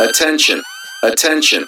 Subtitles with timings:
[0.00, 0.60] Attention,
[1.04, 1.66] attention.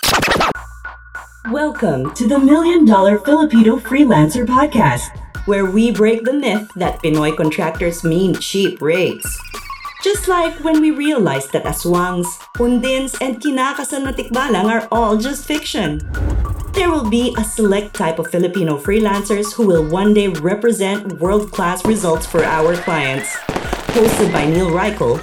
[1.52, 5.14] Welcome to the Million Dollar Filipino Freelancer Podcast,
[5.46, 9.30] where we break the myth that Pinoy contractors mean cheap rates.
[10.02, 12.26] Just like when we realized that aswangs,
[12.58, 16.02] pundins, and kinakasal na tikbalang are all just fiction.
[16.74, 21.86] There will be a select type of Filipino freelancers who will one day represent world-class
[21.86, 23.30] results for our clients.
[23.94, 25.22] Hosted by Neil Reichel,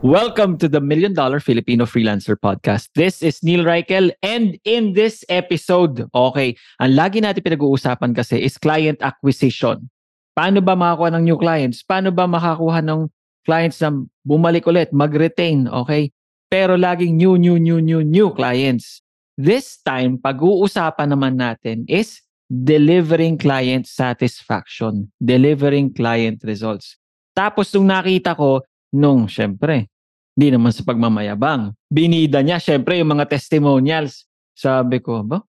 [0.00, 2.88] Welcome to the Million Dollar Filipino Freelancer Podcast.
[2.96, 8.56] This is Neil Reichel and in this episode, okay, ang lagi natin pinag-uusapan kasi is
[8.56, 9.92] client acquisition.
[10.32, 11.84] Paano ba makakuha ng new clients?
[11.84, 13.12] Paano ba makakuha ng
[13.44, 13.92] clients na
[14.24, 16.08] bumalik ulit, mag-retain, okay?
[16.48, 19.04] Pero laging new, new, new, new, new clients.
[19.36, 26.96] This time, pag-uusapan naman natin is delivering client satisfaction, delivering client results.
[27.36, 29.90] Tapos nung nakita ko, nung syempre,
[30.34, 31.74] hindi naman sa pagmamayabang.
[31.90, 34.24] Binida niya syempre yung mga testimonials.
[34.54, 35.42] Sabi ko, ba?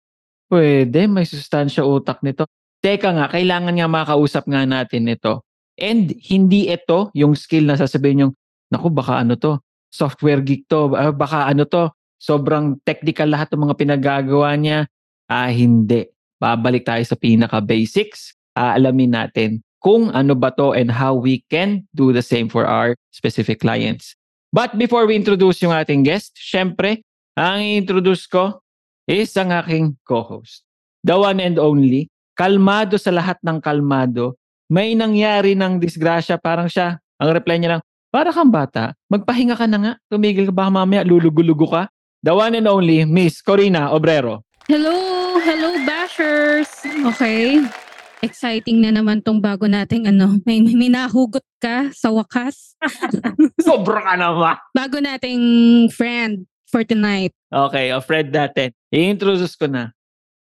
[0.52, 2.48] Pwede, may sustansya utak nito.
[2.82, 5.46] Teka nga, kailangan nga makausap nga natin ito.
[5.78, 8.34] And hindi ito yung skill na sasabihin yung,
[8.68, 9.62] naku, baka ano to,
[9.94, 11.88] software geek to, ah, baka ano to,
[12.20, 14.92] sobrang technical lahat ng mga pinagagawa niya.
[15.32, 16.10] Ah, hindi.
[16.42, 18.36] Babalik tayo sa pinaka-basics.
[18.58, 22.94] Aalamin natin kung ano ba to and how we can do the same for our
[23.10, 24.14] specific clients.
[24.54, 27.02] But before we introduce yung ating guest, syempre,
[27.34, 28.62] ang introduce ko
[29.10, 30.62] is ang aking co-host.
[31.02, 34.38] The one and only, kalmado sa lahat ng kalmado,
[34.70, 37.82] may nangyari ng disgrasya, parang siya, ang reply niya lang,
[38.14, 41.84] para kang bata, magpahinga ka na nga, tumigil ka baka mamaya, lulugo-lugo ka.
[42.22, 44.46] The one and only, Miss Corina Obrero.
[44.70, 45.42] Hello!
[45.42, 46.86] Hello, Bashers!
[46.86, 47.66] Okay.
[48.22, 50.38] Exciting na naman tong bago nating ano.
[50.46, 52.78] May, may nahugot ka sa wakas.
[53.66, 54.56] Sobra ka naman.
[54.78, 55.42] bago nating
[55.90, 57.34] friend for tonight.
[57.50, 58.72] Okay, o friend natin.
[58.94, 59.90] I-introduce ko na.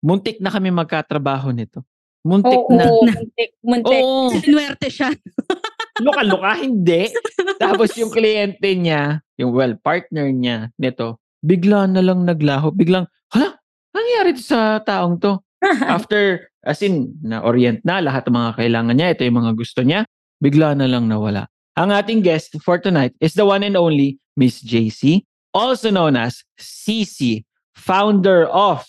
[0.00, 1.84] Muntik na kami magkatrabaho nito.
[2.26, 2.84] Muntik Oo, na.
[2.90, 4.02] muntik, muntik.
[4.02, 4.34] Oo.
[4.34, 5.14] Sinuwerte siya.
[6.04, 7.12] Luka-luka, hindi.
[7.56, 12.74] Tapos yung kliyente niya, yung well, partner niya nito, bigla na lang naglaho.
[12.74, 15.40] Biglang, hala, ano nangyari sa taong to?
[15.64, 20.04] After, as in, na-orient na lahat ng mga kailangan niya, ito yung mga gusto niya,
[20.40, 21.48] bigla na lang nawala.
[21.76, 26.44] Ang ating guest for tonight is the one and only Miss JC, also known as
[26.60, 27.44] CC,
[27.76, 28.84] founder of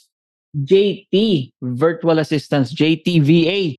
[0.56, 3.76] JT Virtual Assistants, JTVA.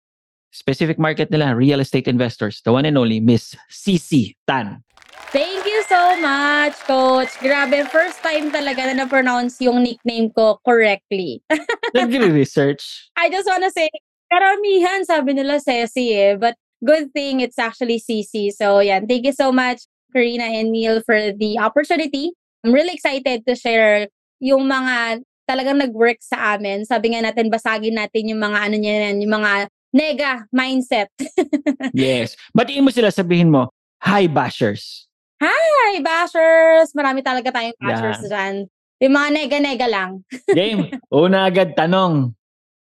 [0.52, 2.60] Specific market nila, real estate investors.
[2.64, 4.80] The one and only Miss CC Tan.
[5.28, 7.32] Thank so much, Coach.
[7.40, 11.40] Grabe, first time talaga na na-pronounce yung nickname ko correctly.
[11.96, 13.08] Nagre-research.
[13.16, 13.88] I just wanna say,
[14.28, 16.54] karamihan sabi nila Ceci eh, but
[16.84, 18.52] good thing it's actually CC.
[18.52, 22.36] So yan, thank you so much, Karina and Neil, for the opportunity.
[22.62, 24.12] I'm really excited to share
[24.44, 26.84] yung mga talagang nag-work sa amin.
[26.84, 31.08] Sabi nga natin, basagin natin yung mga ano niya yan, yung mga nega mindset.
[31.96, 32.36] Yes.
[32.52, 33.72] Batiin mo sila, sabihin mo,
[34.04, 35.07] Hi, bashers.
[35.38, 36.90] Hi, bashers!
[36.98, 38.30] Marami talaga tayong bashers Yan.
[38.30, 38.54] dyan.
[38.98, 40.10] Yung mga nega-nega lang.
[40.58, 40.90] Game.
[41.14, 42.34] Una agad tanong.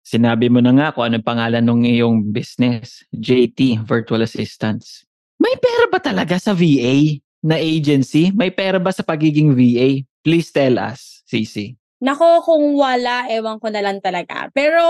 [0.03, 3.07] Sinabi mo na nga kung anong pangalan ng iyong business.
[3.15, 5.07] JT, Virtual Assistants.
[5.39, 8.35] May pera ba talaga sa VA na agency?
[8.35, 10.03] May pera ba sa pagiging VA?
[10.27, 11.79] Please tell us, CC.
[12.03, 14.51] Nako, kung wala, ewan ko na lang talaga.
[14.51, 14.83] Pero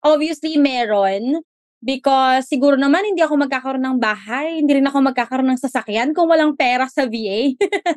[0.00, 1.44] obviously meron
[1.84, 6.32] because siguro naman hindi ako magkakaroon ng bahay, hindi rin ako magkakaroon ng sasakyan kung
[6.32, 7.52] walang pera sa VA.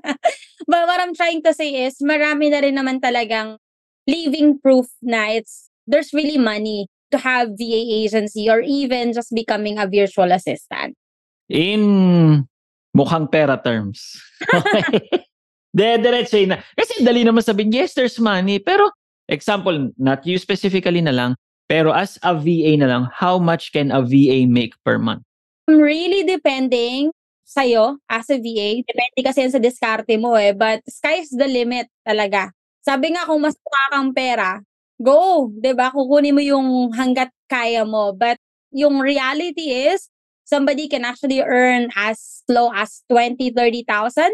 [0.69, 3.56] But what I'm trying to say is marami na rin naman talagang
[4.04, 9.80] living proof na it's there's really money to have VA agency or even just becoming
[9.80, 11.00] a virtual assistant.
[11.48, 12.44] In
[12.92, 14.04] Mukhang pera terms.
[14.51, 15.24] Okay?
[15.72, 16.60] Dediretso na.
[16.74, 18.57] Kasi dali naman sabihin, yes, there's money.
[18.57, 18.90] Pero,
[19.30, 21.31] example, not you specifically na lang,
[21.68, 25.24] pero as a VA na lang, how much can a VA make per month?
[25.68, 27.12] Really depending
[27.44, 28.84] sa'yo as a VA.
[28.84, 30.56] Depende kasi sa diskarte mo eh.
[30.56, 32.52] But sky's the limit talaga.
[32.84, 34.64] Sabi nga kung mas mukha kang pera,
[35.00, 35.52] go.
[35.75, 38.16] ba Kukunin mo yung hanggat kaya mo.
[38.16, 38.40] But
[38.72, 40.08] yung reality is,
[40.48, 44.31] somebody can actually earn as low as 20, 30,000.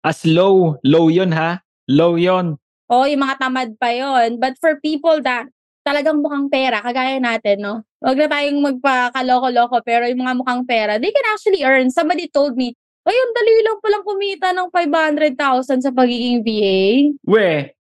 [0.00, 1.60] As low, low yun ha?
[1.88, 2.56] Low yun.
[2.88, 4.40] O yung mga tamad pa yon.
[4.40, 5.52] But for people that
[5.84, 7.74] talagang mukhang pera, kagaya natin, no?
[8.00, 11.88] Huwag na tayong magpakaloko-loko, pero yung mga mukhang pera, they can actually earn.
[11.92, 12.76] Somebody told me,
[13.08, 17.10] ay, ang dali lang palang kumita ng 500,000 sa pagiging VA.
[17.24, 17.72] We,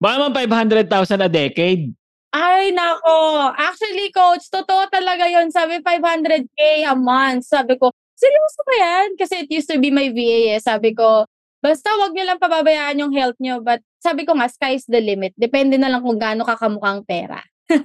[0.00, 0.88] baka man 500,000
[1.20, 1.92] a decade.
[2.32, 3.52] Ay, nako.
[3.52, 7.44] Actually, coach, totoo talaga yon Sabi, 500k a month.
[7.44, 9.06] Sabi ko, seryoso ba yan?
[9.20, 10.60] Kasi it used to be my VA eh.
[10.64, 11.28] Sabi ko,
[11.62, 13.62] basta wag niyo lang pababayaan yung health niyo.
[13.62, 15.30] But sabi ko nga, sky's the limit.
[15.38, 17.38] Depende na lang kung gaano kakamukhang pera.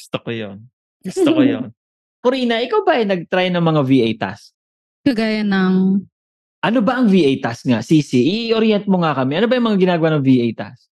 [0.00, 0.56] Gusto ko yun.
[1.04, 1.70] Gusto ko yun.
[2.24, 4.56] Corina, ikaw ba ay nag-try ng mga VA task?
[5.04, 6.06] Kagaya ng,
[6.62, 7.82] Ano ba ang VA task nga?
[7.82, 9.34] Sisi, i-orient mo nga kami.
[9.42, 10.86] Ano ba yung mga ginagawa ng VA task?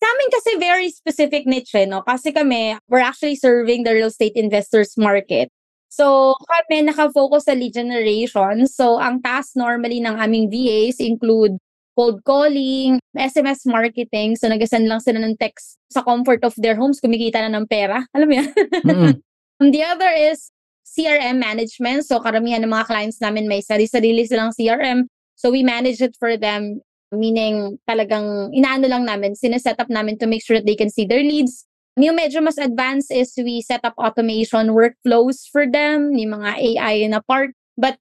[0.00, 2.04] Sa amin kasi very specific niche, eh, no?
[2.04, 5.48] Kasi kami, we're actually serving the real estate investors market.
[5.90, 8.70] So, kami nakafocus sa lead generation.
[8.70, 11.58] So, ang task normally ng aming VAs include
[11.98, 14.38] cold calling, SMS marketing.
[14.38, 18.06] So, nag-send lang sila ng text sa comfort of their homes, kumikita na ng pera.
[18.14, 18.48] Alam mo yan?
[18.86, 19.12] Mm-mm.
[19.74, 20.54] The other is
[20.86, 22.06] CRM management.
[22.06, 25.10] So, karamihan ng mga clients namin may sarili-sarili silang CRM.
[25.34, 26.80] So, we manage it for them.
[27.10, 31.02] Meaning, talagang inaano lang namin, sineset up namin to make sure that they can see
[31.02, 31.66] their leads.
[31.98, 37.10] Yung medyo mas advanced is we set up automation workflows for them, yung mga AI
[37.10, 37.50] na part.
[37.74, 37.98] But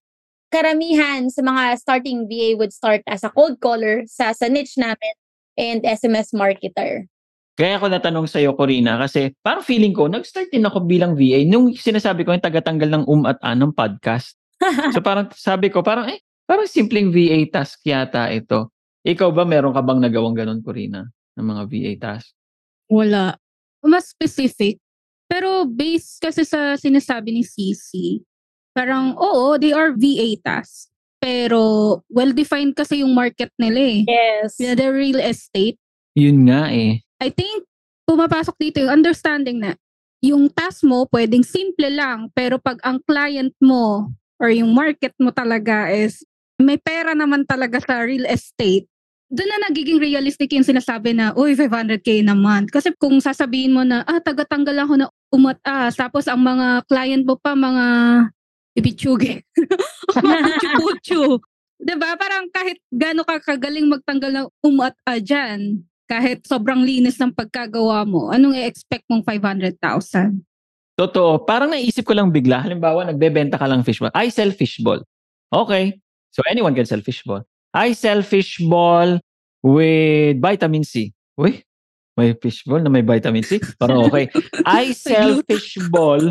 [0.53, 5.13] karamihan sa mga starting VA would start as a cold caller sa, sa niche namin
[5.57, 7.09] and SMS marketer.
[7.59, 11.43] Kaya ako natanong sa iyo, Corina, kasi parang feeling ko, nag-start din ako bilang VA
[11.43, 14.37] nung sinasabi ko yung tagatanggal ng um at anong podcast.
[14.95, 18.71] So parang sabi ko, parang eh, parang simpleng VA task yata ito.
[19.03, 21.03] Ikaw ba, meron ka bang nagawang ganun, Corina,
[21.35, 22.31] ng mga VA task?
[22.89, 23.37] wala.
[23.83, 24.77] Mas specific.
[25.29, 28.19] Pero based kasi sa sinasabi ni CC,
[28.73, 30.89] parang oo, they are VA tasks.
[31.19, 34.01] Pero well-defined kasi yung market nila eh.
[34.07, 34.55] Yes.
[34.57, 35.77] The real estate.
[36.15, 37.03] Yun nga eh.
[37.19, 37.67] I think
[38.07, 39.77] pumapasok dito yung understanding na
[40.19, 45.31] yung task mo pwedeng simple lang pero pag ang client mo or yung market mo
[45.31, 46.23] talaga is
[46.59, 48.83] may pera naman talaga sa real estate,
[49.29, 52.65] doon na nagiging realistic yung sinasabi na, uy, 500k naman.
[52.65, 57.37] Kasi kung sasabihin mo na, ah, tagatanggal ako na umatas, tapos ang mga client mo
[57.37, 57.85] pa, mga
[58.73, 59.45] ibitsuge,
[60.25, 61.37] mga puchu-puchu.
[61.79, 62.17] Diba?
[62.17, 68.33] Parang kahit gano'n ka kagaling magtanggal ng umata dyan, kahit sobrang linis ng pagkagawa mo,
[68.33, 70.41] anong i-expect mong 500,000?
[70.97, 71.45] Totoo.
[71.45, 72.65] Parang naisip ko lang bigla.
[72.65, 74.11] Halimbawa, nagbebenta ka lang fishball.
[74.17, 75.05] I sell fishball.
[75.53, 76.01] Okay.
[76.33, 77.45] So anyone can sell fishball.
[77.73, 79.19] I sell fishball
[79.61, 81.13] with vitamin C.
[81.37, 81.61] Uy,
[82.17, 83.61] may fishball na may vitamin C?
[83.77, 84.29] Parang okay.
[84.65, 85.47] I sell gluta.
[85.53, 86.23] fishball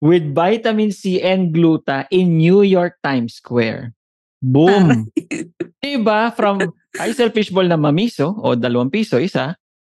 [0.00, 3.92] with vitamin C and gluta in New York Times Square.
[4.40, 5.10] Boom!
[5.84, 6.32] diba?
[6.34, 6.62] From
[6.96, 9.54] I sell fishball na mamiso o dalawang piso isa,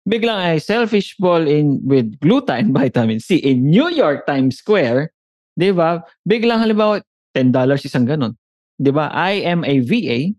[0.08, 5.14] biglang I sell fishball in with gluta and vitamin C in New York Times Square,
[5.54, 6.02] 'di ba?
[6.26, 7.04] Biglang halimbawa
[7.38, 7.54] $10
[7.86, 8.34] isang ganun.
[8.82, 9.14] 'Di ba?
[9.14, 10.34] I am a VA.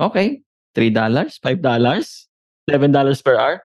[0.00, 0.40] Okay.
[0.74, 2.26] $3, $5,
[2.70, 3.60] $7 per hour.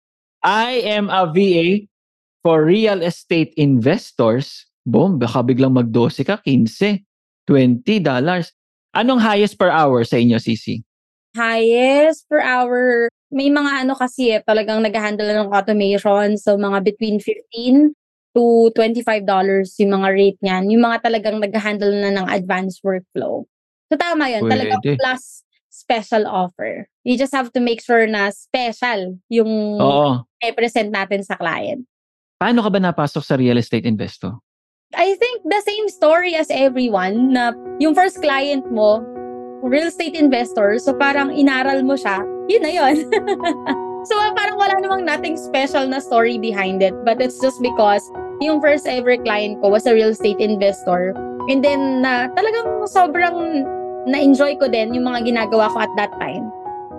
[0.43, 1.87] I am a VA
[2.43, 4.67] for real estate investors.
[4.87, 7.03] Boom, baka biglang mag-12 ka, 15,
[7.47, 8.51] $20.
[8.93, 10.83] Anong highest per hour sa inyo, Sisi?
[11.35, 13.09] highest per hour.
[13.33, 16.37] May mga ano kasi eh, talagang nag-handle na ng automation.
[16.37, 17.97] So, mga between 15
[18.37, 19.25] to $25
[19.81, 20.63] yung mga rate niyan.
[20.69, 23.45] Yung mga talagang nag-handle na ng advanced workflow.
[23.89, 24.45] So, tama yun.
[24.45, 24.97] Talagang Pwede.
[25.01, 25.41] plus
[25.83, 26.87] special offer.
[27.03, 29.51] You just have to make sure na special yung
[29.83, 30.23] Oo.
[30.39, 31.83] i-present natin sa client.
[32.39, 34.39] Paano ka ba napasok sa real estate investor?
[34.95, 37.51] I think the same story as everyone na
[37.83, 39.03] yung first client mo,
[39.65, 42.95] real estate investor, so parang inaral mo siya, yun na yun.
[44.07, 48.05] so parang wala namang nothing special na story behind it, but it's just because
[48.37, 51.17] yung first ever client ko was a real estate investor.
[51.49, 53.65] And then na talagang sobrang
[54.07, 56.47] na-enjoy ko din yung mga ginagawa ko at that time.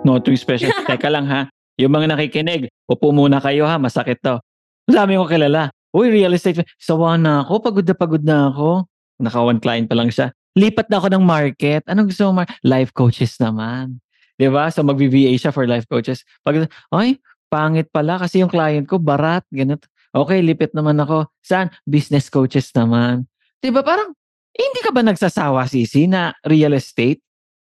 [0.05, 0.73] No, too special.
[0.89, 1.49] Teka lang ha.
[1.77, 4.39] Yung mga nakikinig, upo muna kayo ha, masakit to.
[4.85, 5.73] Dami ko kilala.
[5.95, 6.63] Uy, real estate.
[6.77, 8.85] Sawa na ako, pagod na pagod na ako.
[9.19, 10.31] Naka one client pa lang siya.
[10.55, 11.83] lipat na ako ng market.
[11.83, 12.43] Anong gusto mo?
[12.43, 13.99] Mar- life coaches naman.
[14.39, 14.71] 'Di ba?
[14.71, 16.23] So mag-VA siya for life coaches.
[16.47, 17.19] Pag ay,
[17.51, 19.87] pangit pala kasi yung client ko barat, ganito.
[20.15, 21.27] Okay, lipit naman ako.
[21.43, 21.75] Saan?
[21.83, 23.27] Business coaches naman.
[23.59, 23.83] 'Di ba?
[23.83, 24.15] Parang
[24.55, 27.19] eh, hindi ka ba nagsasawa sisi na real estate?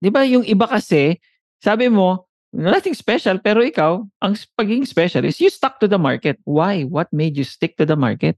[0.03, 0.27] 'Di ba?
[0.27, 1.15] Yung iba kasi,
[1.62, 6.43] sabi mo, nothing special pero ikaw, ang pagiging special is you stuck to the market.
[6.43, 6.83] Why?
[6.83, 8.35] What made you stick to the market?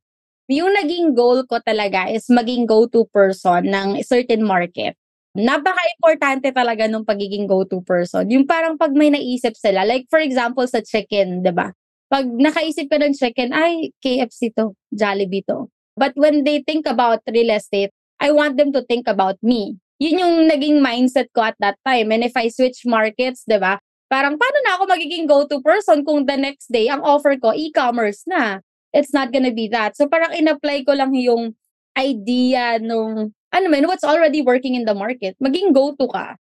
[0.53, 4.93] Yung naging goal ko talaga is maging go-to person ng certain market.
[5.33, 8.29] Napaka-importante talaga nung pagiging go-to person.
[8.29, 11.73] Yung parang pag may naisip sila, like for example sa chicken, 'di ba?
[12.13, 15.73] Pag nakaisip ka ng chicken, ay, KFC to, Jollibee to.
[15.97, 19.79] But when they think about real estate, I want them to think about me.
[20.03, 22.11] Yun yung naging mindset ko at that time.
[22.11, 23.79] And if I switch markets, 'di ba?
[24.11, 28.23] Parang paano na ako magiging go-to person kung the next day ang offer ko e-commerce
[28.29, 28.61] na?
[28.95, 29.99] It's not gonna be that.
[29.99, 31.59] So parang in-apply ko lang yung
[31.99, 35.39] idea nung ano man, what's already working in the market.
[35.39, 36.35] Maging go-to ka.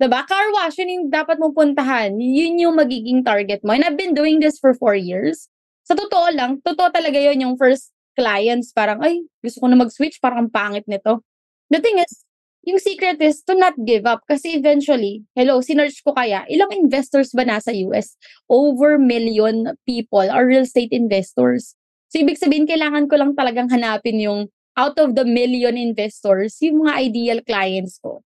[0.00, 0.24] 'Di ba?
[0.24, 2.16] Car wash, yun yung dapat mong puntahan.
[2.16, 3.76] Yun yung magiging target mo.
[3.76, 5.50] And I've been doing this for four years.
[5.84, 8.76] Sa totoo lang, totoo talaga yun yung first clients.
[8.76, 10.20] Parang, ay, gusto ko na mag-switch.
[10.20, 11.24] Parang ang pangit nito.
[11.72, 12.28] The thing is,
[12.68, 14.20] yung secret is to not give up.
[14.28, 18.20] Kasi eventually, hello, sinerch ko kaya, ilang investors ba nasa US?
[18.52, 21.72] Over million people are real estate investors.
[22.12, 26.84] So, ibig sabihin, kailangan ko lang talagang hanapin yung out of the million investors, yung
[26.84, 28.20] mga ideal clients ko.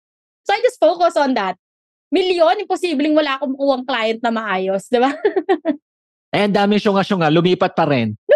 [0.47, 1.59] So, I just focus on that.
[2.13, 5.13] Milyon, imposibleng wala akong makuwang client na maayos, di ba?
[6.33, 8.17] Ang dami syunga-syunga, lumipat pa rin.
[8.25, 8.33] So,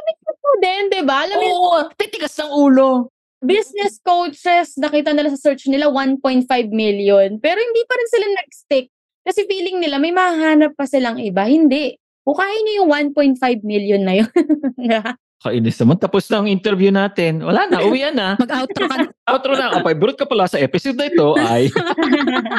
[0.59, 1.25] din, di ba?
[1.25, 3.11] Alam mo, Oo, titigas ng ulo.
[3.37, 7.37] business coaches, nakita nila sa search nila 1.5 million.
[7.37, 8.87] Pero hindi pa rin sila nag-stick.
[9.21, 11.45] Kasi feeling nila may mahanap pa silang iba.
[11.45, 11.99] Hindi.
[12.25, 14.31] Bukayin niyo yung 1.5 million na yun.
[15.43, 16.01] Kainis naman.
[16.01, 17.45] Tapos na ang interview natin.
[17.45, 18.33] Wala na, uwian na.
[18.41, 18.95] Mag-outro ka.
[19.29, 19.77] Outro na.
[19.77, 21.69] O, favorite ka pala sa episode na ito ay...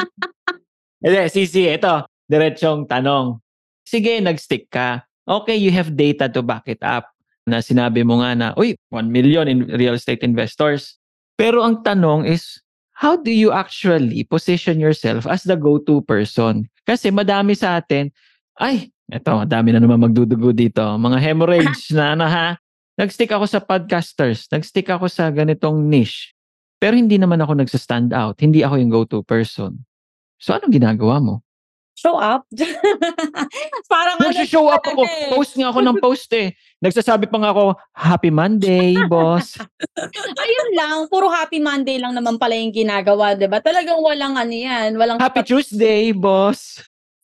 [1.03, 2.07] Hindi, Sisi, ito.
[2.27, 3.39] Diretsong tanong.
[3.83, 5.03] Sige, nag-stick ka.
[5.27, 7.11] Okay, you have data to back it up.
[7.49, 10.95] Na sinabi mo nga na, uy, 1 million in real estate investors.
[11.33, 12.61] Pero ang tanong is,
[12.93, 16.69] how do you actually position yourself as the go-to person?
[16.85, 18.11] Kasi madami sa atin,
[18.59, 20.83] ay, eto, madami na naman magdudugo dito.
[20.83, 22.47] Mga hemorrhage na na ha.
[22.99, 24.51] Nag-stick ako sa podcasters.
[24.51, 26.35] Nag-stick ako sa ganitong niche.
[26.79, 28.39] Pero hindi naman ako nagsa-stand out.
[28.39, 29.79] Hindi ako yung go-to person.
[30.35, 31.35] So, anong ginagawa mo?
[31.95, 32.47] Show up.
[33.91, 35.03] Parang ano Nag-show up ako.
[35.03, 35.31] eh.
[35.31, 36.55] Post nga ako ng post eh.
[36.79, 39.59] Nagsasabi pa nga ako, Happy Monday, boss.
[40.39, 43.59] Ayun lang, puro happy Monday lang naman pala yung ginagawa, ba?
[43.59, 46.79] Talagang walang ano 'yan, walang Happy Tuesday, boss.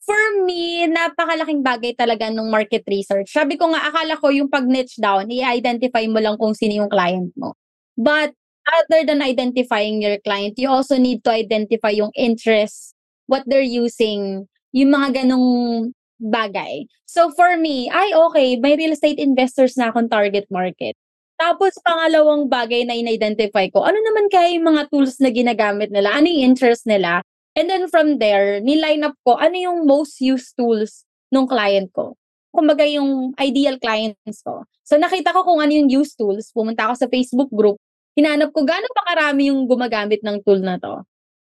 [0.06, 3.32] For me, napakalaking bagay talaga nung market research.
[3.32, 6.92] Sabi ko nga, akala ko yung pag niche down, i-identify mo lang kung sino yung
[6.92, 7.58] client mo.
[7.98, 8.30] But
[8.70, 12.94] other than identifying your client, you also need to identify yung interests,
[13.26, 16.88] what they're using, yung mga ganong bagay.
[17.04, 20.96] So for me, ay okay, may real estate investors na akong target market.
[21.36, 26.16] Tapos pangalawang bagay na in-identify ko, ano naman kaya yung mga tools na ginagamit nila?
[26.16, 27.20] Ano yung interest nila?
[27.56, 32.16] And then from there, niline up ko ano yung most used tools nung client ko.
[32.52, 34.64] Kumbaga yung ideal clients ko.
[34.84, 36.52] So nakita ko kung ano yung used tools.
[36.56, 37.76] Pumunta ako sa Facebook group.
[38.16, 41.04] Hinanap ko gaano pa karami yung gumagamit ng tool na to.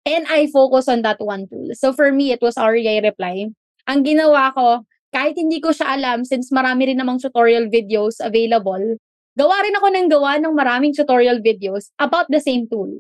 [0.06, 1.70] And I focus on that one tool.
[1.74, 3.50] So for me, it was REI Reply.
[3.86, 4.82] Ang ginawa ko,
[5.14, 8.98] kahit hindi ko siya alam, since marami rin namang tutorial videos available,
[9.38, 12.90] gawa rin ako ng gawa ng maraming tutorial videos about the same tool.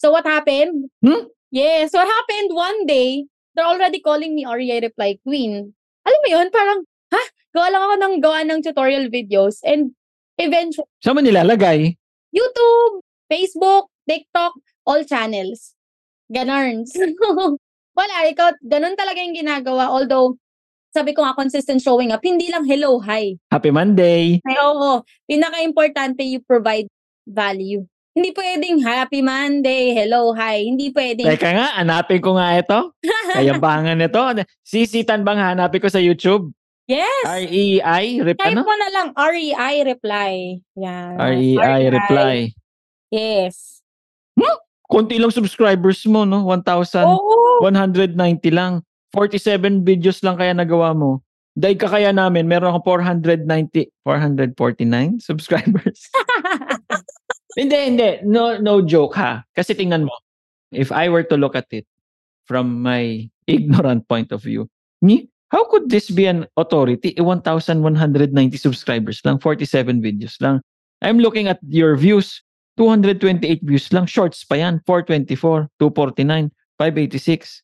[0.00, 0.90] So what happened?
[1.04, 1.30] Hmm?
[1.54, 5.76] Yes, what happened one day, they're already calling me REI Reply Queen.
[6.02, 6.80] Alam mo yun, parang,
[7.14, 7.22] ha?
[7.54, 9.94] Gawa lang ako ng gawa ng tutorial videos and
[10.40, 11.94] eventually, Saan mo nilalagay?
[12.34, 15.78] YouTube, Facebook, TikTok, all channels.
[16.26, 16.90] Ganarns.
[17.94, 19.86] Wala, ikaw, ganun talaga yung ginagawa.
[19.86, 20.34] Although,
[20.90, 23.38] sabi ko nga, consistent showing up, hindi lang hello, hi.
[23.54, 24.42] Happy Monday.
[24.42, 25.02] Ay, oo.
[25.30, 26.90] Pinaka-importante, you provide
[27.26, 27.86] value.
[28.14, 30.66] Hindi pwedeng happy Monday, hello, hi.
[30.70, 31.26] Hindi pwedeng.
[31.26, 32.94] Teka nga, hanapin ko nga ito.
[33.34, 34.22] Kayabangan nito.
[34.62, 36.50] Sisitan bang hanapin ko sa YouTube?
[36.84, 37.24] yes!
[37.24, 38.60] R-E-I, rep, Type ano?
[38.60, 40.60] mo na lang REI reply.
[40.76, 41.14] Yan.
[41.16, 42.34] R-E-I, reply.
[43.08, 43.74] Yes.
[44.88, 46.44] Konti lang subscribers mo, no?
[46.44, 48.52] 1,190 Oo.
[48.52, 48.84] lang.
[49.14, 51.22] 47 videos lang kaya nagawa mo.
[51.54, 56.10] Dahil ka kaya namin, meron akong 490, 449 subscribers.
[57.58, 58.18] hindi, hindi.
[58.26, 59.46] No, no joke ha.
[59.54, 60.14] Kasi tingnan mo,
[60.74, 61.86] if I were to look at it
[62.50, 64.66] from my ignorant point of view,
[64.98, 67.14] ni, how could this be an authority?
[67.14, 67.86] Eh, 1,190
[68.58, 70.58] subscribers lang, 47 videos lang.
[71.06, 72.42] I'm looking at your views.
[72.76, 74.06] 228 views lang.
[74.06, 74.82] Shorts pa yan.
[74.86, 77.62] 424, 249, 586.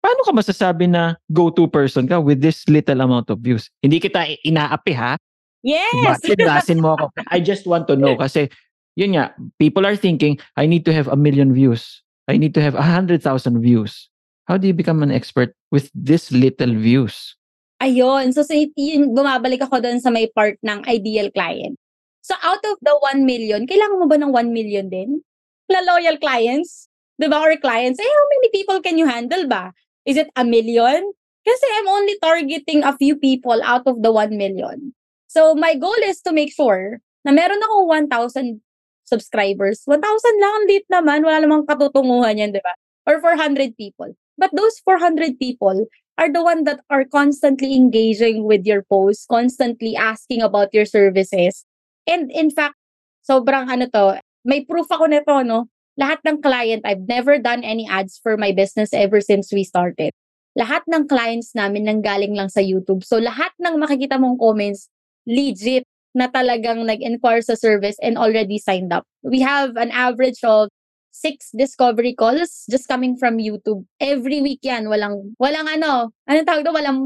[0.00, 3.68] Paano ka masasabi na go-to person ka with this little amount of views?
[3.84, 5.20] Hindi kita inaapi ha.
[5.60, 5.92] Yes!
[5.92, 7.12] Bakit sinasin mo ako?
[7.28, 8.48] I just want to know kasi
[8.96, 12.00] yun nga, people are thinking, I need to have a million views.
[12.28, 14.08] I need to have a hundred thousand views.
[14.48, 17.36] How do you become an expert with this little views?
[17.80, 18.32] Ayun.
[18.32, 21.76] So, so yun, bumabalik ako doon sa may part ng ideal client.
[22.20, 25.24] So, out of the 1 million, kailangan mo ba ng 1 million din?
[25.72, 26.88] Na loyal clients?
[27.16, 27.40] Diba?
[27.40, 28.00] Or clients?
[28.00, 29.72] Eh, how many people can you handle ba?
[30.04, 31.04] Is it a million?
[31.44, 34.92] Kasi I'm only targeting a few people out of the 1 million.
[35.28, 38.60] So, my goal is to make sure na meron akong 1,000
[39.04, 39.82] subscribers.
[39.84, 40.00] 1,000
[40.40, 41.20] lang, ang liit naman.
[41.24, 42.74] Wala namang katutunguhan yan, di ba?
[43.08, 44.12] Or 400 people.
[44.36, 49.96] But those 400 people are the one that are constantly engaging with your posts, constantly
[49.96, 51.64] asking about your services.
[52.06, 52.76] And in fact,
[53.24, 55.68] sobrang ano to, may proof ako nito, no?
[56.00, 60.16] Lahat ng client, I've never done any ads for my business ever since we started.
[60.56, 63.04] Lahat ng clients namin nanggaling lang sa YouTube.
[63.04, 64.88] So lahat ng makikita mong comments,
[65.28, 65.84] legit
[66.16, 69.06] na talagang nag-inquire sa service and already signed up.
[69.22, 70.72] We have an average of
[71.14, 73.86] six discovery calls just coming from YouTube.
[74.00, 74.90] Every week yan.
[74.90, 76.76] Walang, walang ano, anong tawag doon?
[76.80, 76.98] Walang,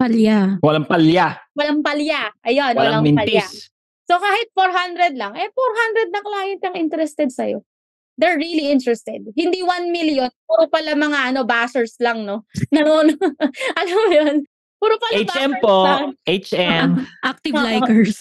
[0.00, 0.56] Palya.
[0.64, 1.36] Walang palya.
[1.52, 2.32] walang palya.
[2.40, 3.44] Ayun, Walang, walang, palya.
[4.10, 7.62] So kahit 400 lang, eh 400 na client ang interested sa'yo.
[8.18, 9.22] They're really interested.
[9.32, 12.42] Hindi 1 million, puro pala mga ano, bashers lang, no?
[12.74, 13.14] Nanon,
[13.78, 14.36] alam mo yun?
[14.82, 15.86] Puro pala HM po.
[15.86, 16.04] lang.
[16.26, 16.88] HM.
[17.30, 18.18] Active likers.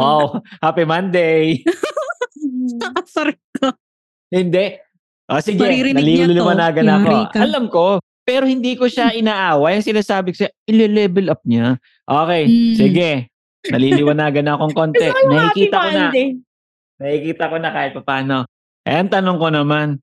[0.00, 1.60] Oh, happy Monday.
[2.38, 3.04] Mm.
[3.04, 3.36] Sorry.
[4.32, 4.80] Hindi.
[5.28, 7.14] O sige, Maririnig niya to, nalilumanagan ako.
[7.36, 7.86] Alam ko,
[8.24, 9.84] pero hindi ko siya inaaway.
[9.84, 11.76] Sinasabi ko siya, ile-level up niya.
[12.08, 12.74] Okay, Mm.
[12.74, 13.10] sige.
[13.72, 15.04] Naliliwanagan na akong konti.
[15.04, 16.06] Nakikita ko na.
[16.98, 18.36] Nakikita ko na kahit paano.
[18.88, 20.00] Eh, tanong ko naman,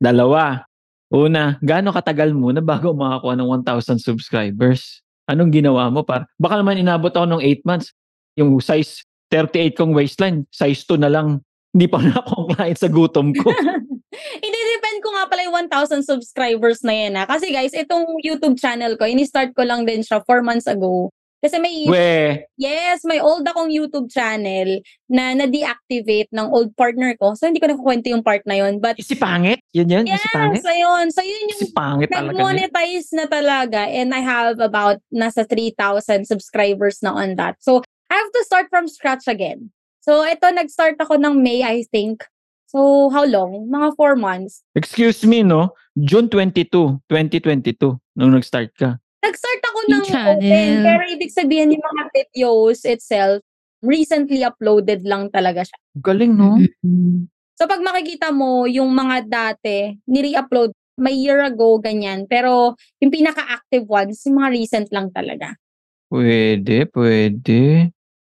[0.00, 0.64] dalawa.
[1.12, 5.04] Una, gaano katagal mo na bago makakuha ng 1,000 subscribers?
[5.28, 6.00] Anong ginawa mo?
[6.02, 7.92] Para, baka naman inabot ako ng 8 months.
[8.40, 11.44] Yung size 38 kong waistline, size 2 na lang.
[11.72, 13.48] Hindi pa na ako client sa gutom ko.
[14.44, 17.24] Hindi, depend ko nga pala yung 1,000 subscribers na yan ha.
[17.24, 21.12] Kasi guys, itong YouTube channel ko, ini-start ko lang din siya 4 months ago.
[21.42, 22.06] Kasi may, We,
[22.54, 24.78] yes, may old akong YouTube channel
[25.10, 27.34] na na-deactivate ng old partner ko.
[27.34, 28.78] So, hindi ko nakukwento yung part na yun.
[28.78, 29.58] But, si pangit?
[29.74, 30.04] Yan yan?
[30.06, 30.62] yes, Si pangit?
[30.62, 31.10] ayun.
[31.10, 32.30] So, yun yung Si pangit talaga.
[32.30, 32.38] niya.
[32.38, 37.58] nag-monetize na talaga and I have about nasa 3,000 subscribers na on that.
[37.58, 39.74] So, I have to start from scratch again.
[40.06, 42.22] So, ito, nag-start ako ng May, I think.
[42.70, 43.66] So, how long?
[43.66, 44.62] Mga 4 months.
[44.78, 45.74] Excuse me, no?
[45.98, 48.96] June 22, 2022, nung nag-start ka.
[49.22, 50.38] Nag-start ako ng channel.
[50.38, 53.42] open, pero ibig sabihin yung mga videos itself,
[53.82, 55.78] recently uploaded lang talaga siya.
[55.98, 56.62] Galing, no?
[56.86, 57.26] Mm.
[57.58, 62.24] So, pag makikita mo yung mga dati, nire-upload may year ago, ganyan.
[62.30, 65.58] Pero, yung pinaka-active ones, yung mga recent lang talaga.
[66.06, 67.90] Pwede, pwede.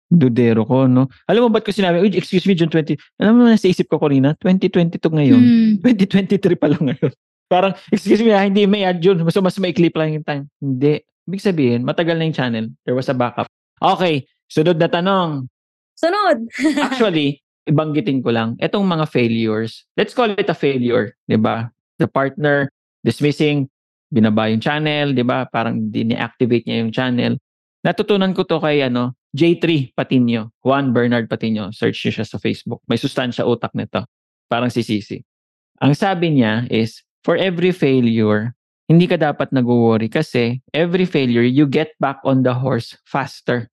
[0.05, 1.09] Dudero ko, no?
[1.27, 2.95] Alam mo ba't ko sinabi, Uy, excuse me, June 20.
[3.21, 5.41] Alam mo na sa isip ko kanina, 2022 ngayon.
[5.41, 5.73] Mm.
[5.83, 7.11] 2023 pa lang ngayon.
[7.45, 9.21] Parang, excuse me, ah, hindi may ad June.
[9.21, 10.45] Mas, mas maikli pa lang yung time.
[10.57, 11.05] Hindi.
[11.25, 12.65] Ibig sabihin, matagal na yung channel.
[12.85, 13.49] There was a backup.
[13.81, 15.49] Okay, sunod na tanong.
[15.97, 16.49] Sunod!
[16.85, 21.69] Actually, ibanggitin ko lang, etong mga failures, let's call it a failure, di ba?
[21.97, 22.69] The partner
[23.01, 23.69] dismissing,
[24.13, 25.49] binaba yung channel, di ba?
[25.49, 27.33] Parang di-activate niya yung channel.
[27.85, 31.69] Natutunan ko to kay ano, J3 Patinio, Juan Bernard Patinio.
[31.75, 32.81] Search niyo siya sa Facebook.
[32.87, 34.07] May sustansya utak nito.
[34.47, 35.19] Parang si Sisi.
[35.83, 38.54] Ang sabi niya is, for every failure,
[38.85, 43.69] hindi ka dapat nag-worry kasi every failure, you get back on the horse faster.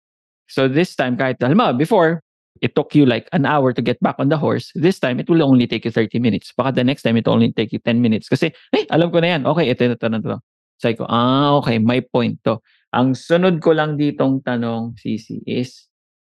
[0.49, 2.21] So this time, kahit halimbawa, before,
[2.61, 4.71] it took you like an hour to get back on the horse.
[4.75, 6.53] This time, it will only take you 30 minutes.
[6.53, 8.27] Baka the next time, it only take you 10 minutes.
[8.27, 9.41] Kasi, eh, alam ko na yan.
[9.45, 10.39] Okay, ito, ito, ito, ito.
[10.79, 12.59] Sabi ko, ah, okay, may point to.
[12.93, 15.87] Ang sunod ko lang ditong tanong, Sisi, is,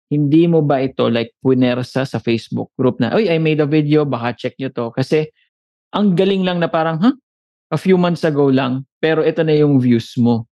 [0.08, 4.08] hindi mo ba ito like punersa sa Facebook group na, Uy, I made a video,
[4.08, 4.90] baka check nyo to.
[4.92, 5.28] Kasi,
[5.92, 7.14] ang galing lang na parang, huh?
[7.68, 10.48] A few months ago lang, pero ito na yung views mo.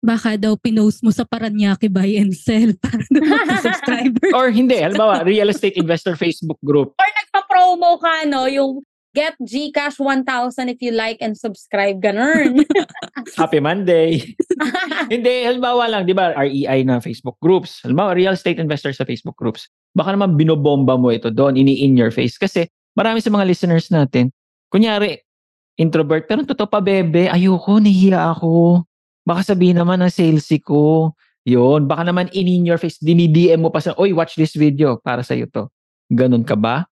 [0.00, 3.20] Baka daw pinost mo sa Paranaque buy and sell para daw
[3.60, 4.30] subscriber.
[4.32, 6.96] Or hindi, halimbawa, real estate investor Facebook group.
[6.96, 8.48] Or nagpa-promo ka, no?
[8.48, 8.80] Yung
[9.12, 10.24] get Gcash 1,000
[10.70, 11.98] if you like and subscribe.
[11.98, 12.64] Ganun.
[13.40, 14.22] Happy Monday!
[15.12, 17.82] hindi, halimbawa lang, di ba, REI na Facebook groups.
[17.82, 19.66] Halimbawa, real estate investor sa Facebook groups.
[19.92, 22.38] Baka naman binobomba mo ito doon, ini-in your face.
[22.38, 24.30] Kasi marami sa mga listeners natin,
[24.70, 25.18] kunyari,
[25.80, 28.84] introvert, pero totoo pa, bebe, ayoko, nahihiya ako.
[29.24, 31.16] Baka sabihin naman ng salesy ko.
[31.48, 35.00] Yun, baka naman in, in your face, dinidm mo pa sa, oy, watch this video,
[35.00, 35.72] para sa'yo to.
[36.12, 36.84] Ganun ka ba?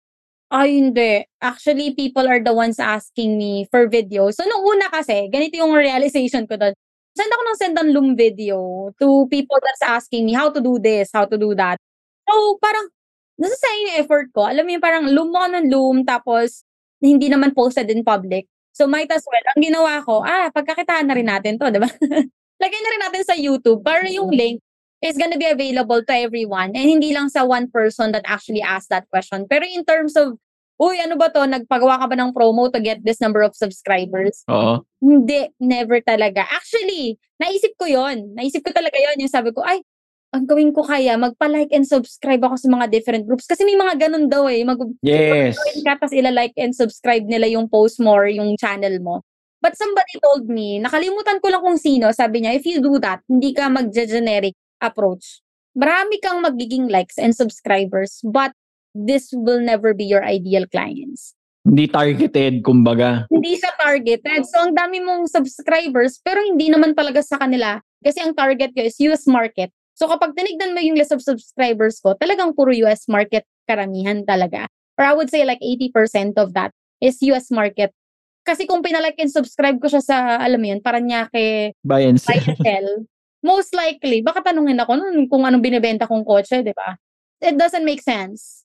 [0.49, 1.29] Ay, hindi.
[1.45, 4.33] Actually, people are the ones asking me for video.
[4.33, 6.73] So, nung una kasi, ganito yung realization ko doon.
[7.13, 10.81] Send ako ng send ng Loom video to people that's asking me how to do
[10.81, 11.77] this, how to do that.
[12.25, 12.89] So, parang,
[13.37, 14.49] nasasayang yung effort ko.
[14.49, 16.65] Alam mo yung parang Loom mo ng Loom, tapos
[17.05, 18.49] hindi naman posted in public.
[18.79, 19.43] So, might as well.
[19.59, 21.91] Ang ginawa ko, ah, pagkakitaan na rin natin to, di ba?
[22.63, 24.63] Lagay na rin natin sa YouTube para yung link
[25.03, 28.91] is gonna be available to everyone and hindi lang sa one person that actually asked
[28.95, 29.51] that question.
[29.51, 30.39] Pero in terms of,
[30.79, 31.43] uy, ano ba to?
[31.43, 34.47] Nagpagawa ka ba ng promo to get this number of subscribers?
[34.47, 34.87] Oo.
[35.03, 36.47] Hindi, never talaga.
[36.47, 39.83] Actually, naisip ko yon Naisip ko talaga yon Yung sabi ko, ay,
[40.29, 43.49] ang gawin ko kaya, magpa-like and subscribe ako sa mga different groups.
[43.49, 44.61] Kasi may mga ganun daw eh.
[44.61, 45.57] Mag Yes.
[45.57, 49.25] ka, tapos ila-like and subscribe nila yung post mo or yung channel mo.
[49.59, 53.25] But somebody told me, nakalimutan ko lang kung sino, sabi niya, if you do that,
[53.27, 55.43] hindi ka mag-generic approach.
[55.75, 58.55] Marami kang magiging likes and subscribers, but
[58.95, 61.35] this will never be your ideal clients.
[61.67, 63.27] Hindi targeted, kumbaga.
[63.29, 64.47] Hindi siya targeted.
[64.47, 67.83] So, ang dami mong subscribers, pero hindi naman talaga sa kanila.
[67.99, 69.75] Kasi ang target ko is US market.
[69.99, 74.71] So, kapag tinignan mo yung list of subscribers ko, talagang puro US market karamihan talaga.
[74.95, 76.71] Or I would say like 80% of that
[77.03, 77.91] is US market.
[78.47, 82.39] Kasi kung pinalike and subscribe ko siya sa, alam mo yun, Paranaque, Buy and buy
[82.39, 82.47] sell.
[82.47, 82.89] and sell,
[83.43, 86.95] most likely, baka tanungin ako nun kung anong binibenta kong kotse, di ba?
[87.43, 88.63] It doesn't make sense.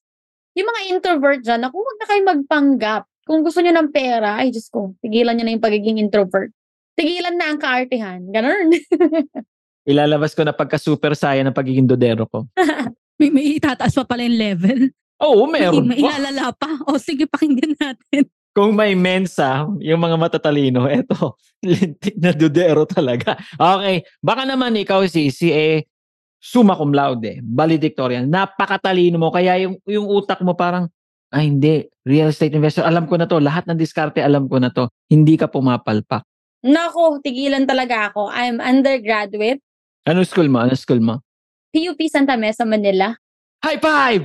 [0.54, 3.04] Yung mga introvert dyan, ako, huwag na kayo magpanggap.
[3.26, 6.54] Kung gusto nyo ng pera, ay Diyos ko, tigilan nyo na yung pagiging introvert.
[6.93, 8.22] Tigilan na ang kaartihan.
[8.30, 8.69] Ganun.
[9.84, 12.48] Ilalabas ko na pagka super saya ng pagiging dodero ko.
[13.22, 14.89] May, may itataas pa pala yung level.
[15.22, 15.86] Oo, meron.
[15.86, 16.82] May, may ilalala pa.
[16.89, 18.26] O sige, pakinggan natin.
[18.58, 23.34] Kung may mensa, yung mga matatalino, eto, lintik na dudero talaga.
[23.58, 25.89] Okay, baka naman ikaw, Sisi, eh,
[26.38, 30.86] summa cum laude, valedictorian, napakatalino mo, kaya yung, yung utak mo parang,
[31.34, 34.69] ay hindi, real estate investor, alam ko na to, lahat ng diskarte alam ko na
[34.69, 36.22] to, hindi ka pumapalpak.
[36.63, 38.32] Nako, tigilan talaga ako.
[38.32, 39.60] I'm undergraduate.
[40.04, 40.60] Ano school mo?
[40.60, 41.24] Ano school mo?
[41.72, 43.16] PUP Santa Mesa, Manila.
[43.63, 44.24] High five!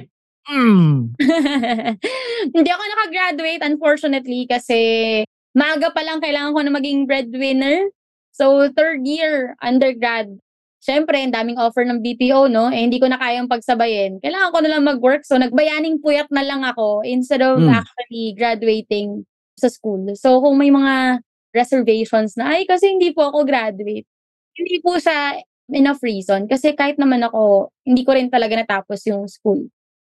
[0.51, 1.15] Mm.
[2.57, 4.79] Hindi ako nakagraduate, unfortunately, kasi
[5.55, 7.93] maaga pa lang kailangan ko na maging breadwinner.
[8.35, 10.35] So, third year, undergrad.
[10.83, 12.71] Siyempre, ang daming offer ng BPO, no?
[12.71, 14.19] Eh, hindi ko na kayang pagsabayin.
[14.23, 15.23] Kailangan ko na lang mag-work.
[15.27, 17.71] So, nagbayaning puyat na lang ako instead of Mm.
[17.71, 19.27] actually graduating
[19.59, 20.07] sa school.
[20.19, 21.23] So, kung may mga
[21.55, 24.07] reservations na, ay, kasi hindi po ako graduate.
[24.55, 25.39] Hindi po siya
[25.73, 26.49] enough reason.
[26.49, 29.69] Kasi kahit naman ako, hindi ko rin talaga natapos yung school.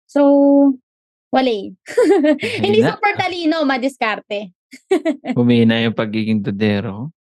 [0.10, 0.22] So,
[1.34, 1.74] wala eh.
[2.64, 4.54] Hindi super talino, madiskarte.
[5.38, 6.46] Humina yung pagiging.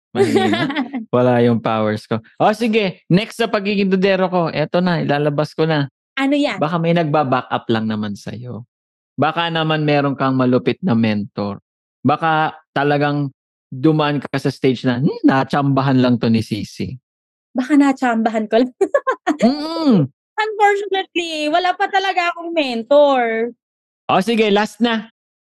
[0.09, 0.65] Mahina.
[1.15, 2.17] Wala yung powers ko.
[2.41, 5.85] O sige, next sa pagiging dodero ko, eto na, ilalabas ko na.
[6.17, 6.57] ano yan?
[6.57, 8.65] Baka may nagba-back up lang naman sa'yo.
[9.19, 11.61] Baka naman meron kang malupit na mentor.
[12.01, 13.29] Baka talagang
[13.69, 16.97] dumaan ka sa stage na, hmm, natsambahan lang to ni Sisi.
[17.53, 18.73] Baka natsambahan ko lang.
[19.39, 20.11] Mm.
[20.35, 23.55] Unfortunately, wala pa talaga akong mentor.
[24.11, 25.07] O sige, last na.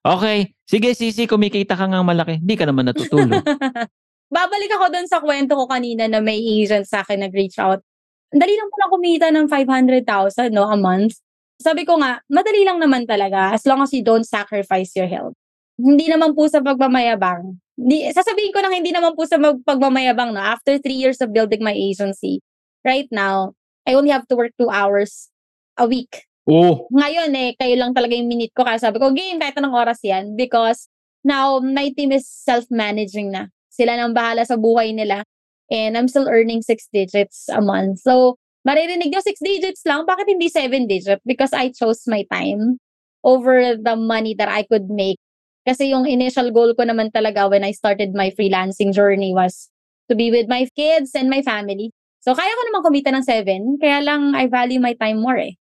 [0.03, 0.55] Okay.
[0.63, 2.39] Sige, Sisi, kumikita ka nga malaki.
[2.39, 3.43] Hindi ka naman natutulog.
[4.35, 7.83] Babalik ako dun sa kwento ko kanina na may agent sa akin nag-reach out.
[8.31, 11.19] Dali lang pala kumita ng 500,000 no, a month.
[11.61, 15.37] Sabi ko nga, madali lang naman talaga as long as you don't sacrifice your health.
[15.77, 17.61] Hindi naman po sa pagmamayabang.
[17.73, 20.33] Hindi, sasabihin ko lang hindi naman po sa mag- pagmamayabang.
[20.35, 20.41] No?
[20.41, 22.41] After three years of building my agency,
[22.85, 25.33] right now, I only have to work two hours
[25.75, 28.67] a week oh, ngayon eh, kayo lang talaga yung minute ko.
[28.67, 30.35] Kaya sabi ko, game, kahit anong oras yan.
[30.35, 30.89] Because
[31.23, 33.47] now, my team is self-managing na.
[33.71, 35.23] Sila nang bahala sa buhay nila.
[35.71, 38.03] And I'm still earning six digits a month.
[38.03, 40.03] So, maririnig nyo, six digits lang.
[40.05, 41.23] Bakit hindi seven digit?
[41.23, 42.77] Because I chose my time
[43.23, 45.17] over the money that I could make.
[45.63, 49.71] Kasi yung initial goal ko naman talaga when I started my freelancing journey was
[50.11, 51.95] to be with my kids and my family.
[52.23, 53.61] So, kaya ko naman kumita ng seven.
[53.79, 55.55] Kaya lang, I value my time more eh.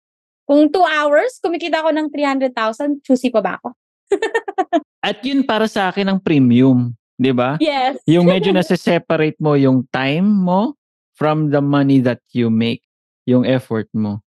[0.46, 3.78] Kung 2 hours, kumikita ako ng 300,000, choosy pa ba ako?
[5.10, 6.94] at yun para sa akin ang premium.
[7.22, 7.62] 'di ba?
[7.62, 8.02] Yes.
[8.10, 10.74] Yung medyo nasa-separate mo yung time mo
[11.14, 12.82] from the money that you make,
[13.30, 14.26] yung effort mo.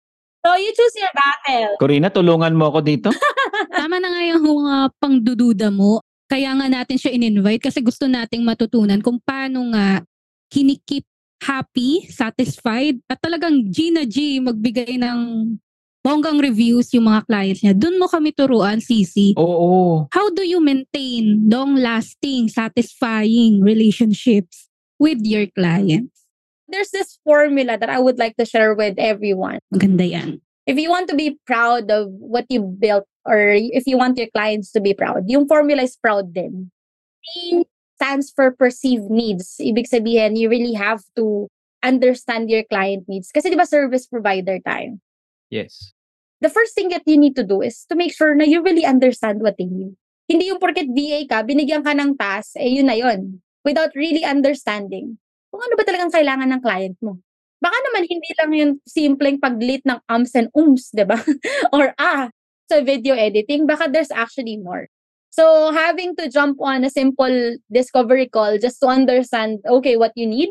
[0.48, 1.76] So, you choose your battle.
[1.76, 3.12] Corina, tulungan mo ako dito.
[3.76, 6.00] Tama na nga yung uh, pangdududa mo.
[6.24, 10.00] Kaya nga natin siya in-invite kasi gusto nating matutunan kung paano nga
[10.48, 11.04] kinikip
[11.44, 15.52] happy, satisfied, at talagang G na G magbigay ng
[16.00, 17.76] bonggang reviews yung mga clients niya.
[17.76, 19.36] Doon mo kami turuan, Sisi.
[19.36, 20.08] Oo.
[20.08, 26.17] How do you maintain long-lasting, satisfying relationships with your clients?
[26.68, 29.58] There's this formula that I would like to share with everyone.
[29.72, 30.40] Maganda yan.
[30.68, 34.28] If you want to be proud of what you built or if you want your
[34.36, 36.70] clients to be proud, yung formula is proud din.
[37.24, 37.64] P
[37.96, 39.56] stands for perceived needs.
[39.58, 41.48] Ibig sabihin, you really have to
[41.82, 43.32] understand your client needs.
[43.32, 45.00] Kasi di ba service provider tayo?
[45.48, 45.96] Yes.
[46.40, 48.86] the first thing that you need to do is to make sure na you really
[48.86, 49.94] understand what they need.
[50.28, 53.42] Hindi yung porket VA ka, binigyan ka ng task, eh yun na yun.
[53.64, 57.18] Without really understanding kung ano ba talagang kailangan ng client mo.
[57.58, 61.18] Baka naman hindi lang yung simpleng pag-delete ng ums and ums, di ba?
[61.74, 62.30] Or ah,
[62.70, 64.86] sa video editing, baka there's actually more.
[65.30, 70.26] So having to jump on a simple discovery call just to understand, okay, what you
[70.26, 70.50] need,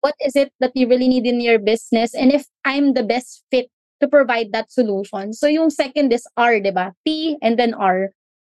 [0.00, 3.44] what is it that you really need in your business, and if I'm the best
[3.50, 3.68] fit
[4.00, 5.32] to provide that solution.
[5.34, 6.94] So yung second is R, di ba?
[7.04, 8.14] P and then R.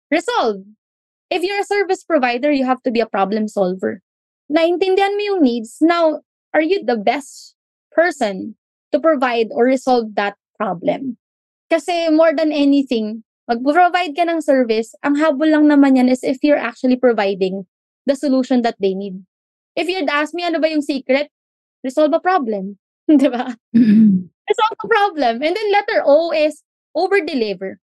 [0.09, 0.63] Resolve.
[1.29, 4.01] If you're a service provider, you have to be a problem solver.
[4.51, 5.77] Naintindihan mo yung needs.
[5.81, 6.21] Now,
[6.53, 7.55] are you the best
[7.91, 8.55] person
[8.91, 11.17] to provide or resolve that problem?
[11.69, 16.43] Kasi more than anything, mag-provide ka ng service, ang habol lang naman yan is if
[16.43, 17.65] you're actually providing
[18.05, 19.23] the solution that they need.
[19.75, 21.33] If you'd ask me, ano ba yung secret?
[21.81, 22.77] Resolve a problem.
[23.09, 23.57] di ba?
[24.49, 25.41] resolve the problem.
[25.41, 26.61] And then letter O is
[26.95, 27.79] over deliver.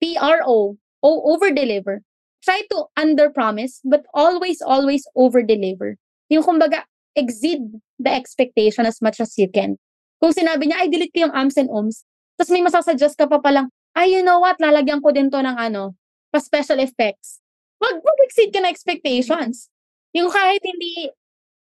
[0.00, 2.02] P R O O over deliver.
[2.42, 5.96] Try to under promise but always always over deliver.
[6.32, 7.60] Yung kumbaga exceed
[8.00, 9.76] the expectation as much as you can.
[10.16, 12.08] Kung sinabi niya ay delete ko yung ums and ums,
[12.40, 15.58] tapos may masasuggest ka pa palang, ay you know what, lalagyan ko din to ng
[15.60, 15.92] ano,
[16.32, 17.44] pa special effects.
[17.76, 19.68] Wag mag-exceed ka na expectations.
[20.16, 21.12] Yung kahit hindi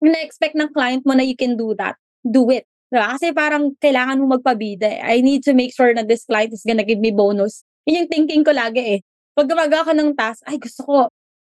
[0.00, 2.64] na-expect ng client mo na you can do that, do it.
[2.88, 3.10] Diba?
[3.18, 4.86] Kasi parang kailangan mo magpabida.
[4.86, 5.00] eh.
[5.02, 7.66] I need to make sure na this client is gonna give me bonus.
[7.84, 8.98] Yun yung thinking ko lagi eh.
[9.34, 10.96] Pag gumagawa ka ng task, ay gusto ko,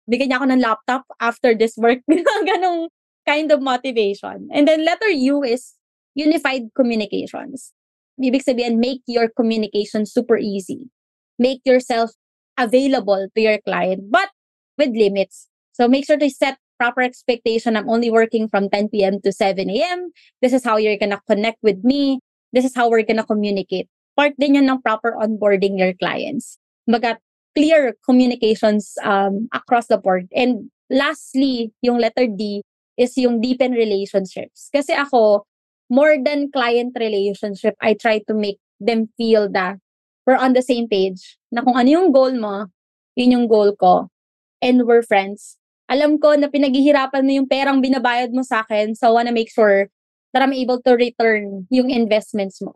[0.06, 2.06] bigyan niya ako ng laptop after this work.
[2.50, 2.88] Ganong
[3.30, 4.50] kind of motivation.
[4.50, 5.78] And then letter U is
[6.18, 7.70] unified communications.
[8.18, 10.89] Ibig sabihin, make your communication super easy.
[11.38, 12.12] Make yourself
[12.58, 14.34] available to your client, but
[14.82, 15.48] with limits.
[15.78, 17.78] So make sure to set proper expectation.
[17.78, 19.22] I'm only working from 10 p.m.
[19.22, 20.12] to 7 a.m.
[20.42, 22.20] This is how you're gonna connect with me.
[22.52, 23.88] This is how we're gonna communicate.
[24.18, 26.58] Part din yun ng proper onboarding your clients.
[26.88, 27.20] Baga,
[27.56, 30.28] clear communications um, across the board.
[30.36, 32.63] And lastly, yung letter D
[33.00, 34.68] is yung deepen relationships.
[34.76, 35.48] Kasi ako,
[35.88, 39.80] more than client relationship, I try to make them feel that
[40.28, 41.40] we're on the same page.
[41.48, 42.68] Na kung ano yung goal mo,
[43.16, 44.12] yun yung goal ko.
[44.60, 45.56] And we're friends.
[45.88, 49.50] Alam ko na pinaghihirapan mo yung perang binabayad mo sa akin, so I wanna make
[49.50, 49.88] sure
[50.36, 52.76] that I'm able to return yung investments mo.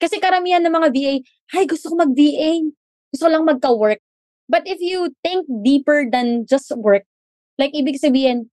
[0.00, 1.14] Kasi karamihan ng mga VA,
[1.54, 2.72] ay gusto ko mag-VA.
[3.12, 4.00] Gusto lang magka-work.
[4.50, 7.06] But if you think deeper than just work,
[7.60, 8.50] like ibig sabihin,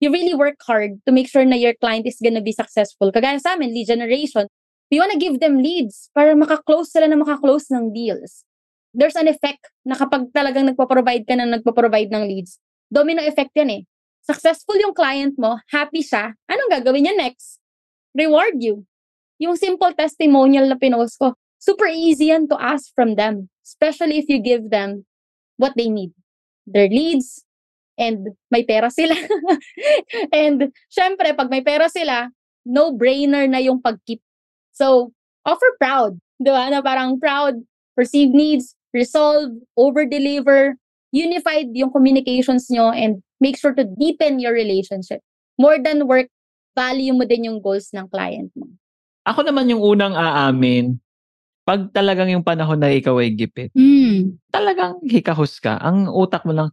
[0.00, 3.10] you really work hard to make sure na your client is gonna be successful.
[3.10, 4.46] Kagaya sa amin, lead generation,
[4.90, 8.46] we wanna give them leads para makaklose sila na makaklose ng deals.
[8.94, 12.56] There's an effect na kapag talagang nagpo-provide ka na nagpo-provide ng leads,
[12.88, 13.82] domino effect yan eh.
[14.24, 17.60] Successful yung client mo, happy siya, anong gagawin niya next?
[18.16, 18.84] Reward you.
[19.38, 23.48] Yung simple testimonial na pinost ko, super easy yan to ask from them.
[23.64, 25.04] Especially if you give them
[25.56, 26.12] what they need.
[26.66, 27.44] Their leads,
[27.98, 29.12] and may pera sila.
[30.32, 32.30] and syempre, pag may pera sila,
[32.64, 34.22] no-brainer na yung pag-keep.
[34.72, 35.10] So,
[35.42, 36.16] offer proud.
[36.38, 36.70] Di ba?
[36.70, 37.58] Na parang proud,
[37.98, 40.78] perceived needs, resolve, over-deliver,
[41.10, 45.18] unified yung communications nyo, and make sure to deepen your relationship.
[45.58, 46.30] More than work,
[46.78, 48.70] value mo din yung goals ng client mo.
[49.26, 51.02] Ako naman yung unang aamin,
[51.66, 54.40] pag talagang yung panahon na ikaw ay gipit, Mm.
[54.48, 55.76] talagang hikahos ka.
[55.82, 56.72] Ang utak mo lang,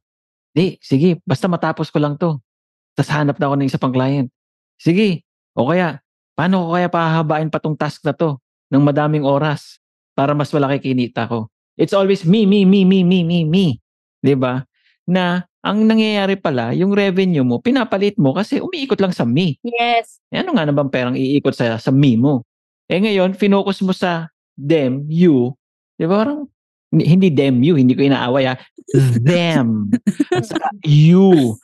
[0.55, 2.39] di, sige, basta matapos ko lang to.
[2.95, 4.31] Tapos hanap na ako ng isa pang client.
[4.79, 5.99] Sige, o kaya,
[6.33, 8.39] paano ko kaya pahahabain pa tong task na to
[8.71, 9.83] ng madaming oras
[10.15, 11.51] para mas malaki kinita ko.
[11.75, 13.65] It's always me, me, me, me, me, me, me.
[14.23, 14.63] 'Di ba?
[15.03, 19.57] Na ang nangyayari pala, yung revenue mo, pinapalit mo kasi umiikot lang sa me.
[19.65, 20.21] Yes.
[20.29, 22.45] Eh, ano nga na bang perang iikot sa, sa me mo?
[22.85, 25.57] Eh ngayon, finokus mo sa them, you.
[25.97, 26.21] Di ba?
[26.21, 26.45] Parang,
[26.93, 27.75] hindi, them, you.
[27.79, 28.55] Hindi ko inaaway ha.
[29.17, 29.89] Them.
[30.45, 31.57] Saka you.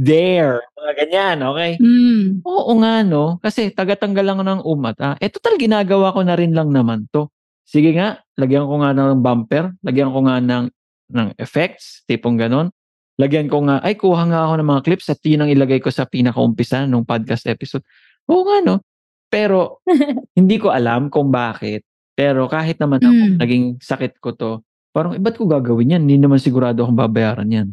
[0.00, 0.64] There.
[0.76, 1.70] Mga ganyan, okay?
[1.80, 2.44] Mm.
[2.44, 3.40] Oo nga, no?
[3.40, 4.96] Kasi tagatanggal lang ng umat.
[5.00, 5.16] Ah.
[5.20, 7.28] Eh, total, ginagawa ko na rin lang naman to.
[7.68, 9.76] Sige nga, lagyan ko nga ng bumper.
[9.84, 10.64] Lagyan ko nga ng,
[11.12, 12.04] ng effects.
[12.08, 12.72] Tipong ganon.
[13.18, 15.90] Lagyan ko nga, ay, kuha nga ako ng mga clips at yun ang ilagay ko
[15.90, 17.82] sa pinakaumpisa ng podcast episode.
[18.30, 18.80] Oo nga, no?
[19.26, 19.82] Pero,
[20.38, 21.87] hindi ko alam kung bakit.
[22.18, 23.36] Pero kahit naman ako, Mm.
[23.38, 24.50] naging sakit ko to,
[24.90, 26.02] parang, eh, ba't ko gagawin yan?
[26.02, 27.68] Hindi naman sigurado akong babayaran yan.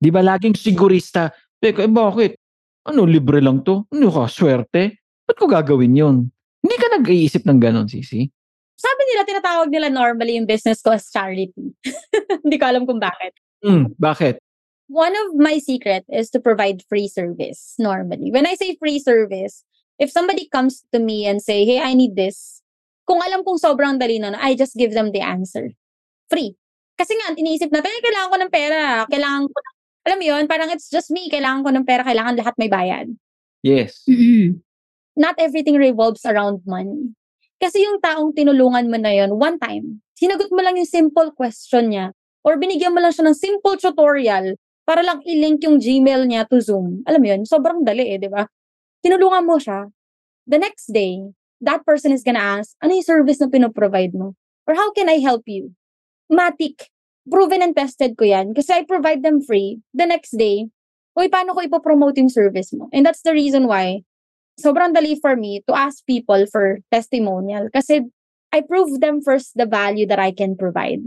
[0.00, 1.28] Di ba laging sigurista?
[1.60, 2.40] Teka, eh bakit?
[2.88, 3.84] Ano, libre lang to?
[3.92, 5.04] Ano ka, swerte?
[5.28, 6.16] Ba't ko gagawin yun?
[6.64, 8.24] Hindi ka nag-iisip ng ganon, Sisi?
[8.74, 11.52] Sabi nila tinatawag nila normally yung business ko as charity.
[12.44, 13.36] Hindi ko alam kung bakit.
[13.60, 14.40] Mm, bakit?
[14.88, 18.32] One of my secret is to provide free service normally.
[18.32, 19.64] When I say free service,
[20.00, 22.63] if somebody comes to me and say, hey, I need this,
[23.04, 25.72] kung alam kong sobrang dali nun, I just give them the answer.
[26.28, 26.56] Free.
[26.96, 28.82] Kasi nga, iniisip natin, "Ay, kailangan ko ng pera.
[29.08, 31.28] Kailangan ko ng, alam mo yun, parang it's just me.
[31.28, 32.02] Kailangan ko ng pera.
[32.06, 33.06] Kailangan lahat may bayad.
[33.64, 34.04] Yes.
[34.08, 34.60] Mm-mm.
[35.16, 37.14] Not everything revolves around money.
[37.62, 41.90] Kasi yung taong tinulungan mo na yun, one time, sinagot mo lang yung simple question
[41.94, 42.12] niya
[42.44, 46.60] or binigyan mo lang siya ng simple tutorial para lang i-link yung Gmail niya to
[46.60, 47.00] Zoom.
[47.08, 48.44] Alam mo yun, sobrang dali eh, di ba?
[49.00, 49.88] Tinulungan mo siya.
[50.44, 51.24] The next day,
[51.64, 54.36] that person is gonna ask, ano yung service na pinoprovide mo?
[54.68, 55.72] Or how can I help you?
[56.32, 56.88] Matic.
[57.24, 58.52] Proven and tested ko yan.
[58.52, 59.80] Kasi I provide them free.
[59.96, 60.68] The next day,
[61.16, 62.88] uy, paano ko ipopromote yung service mo?
[62.92, 64.04] And that's the reason why
[64.60, 67.68] sobrang dali for me to ask people for testimonial.
[67.72, 68.06] Kasi
[68.54, 71.02] I prove them first the value that I can provide.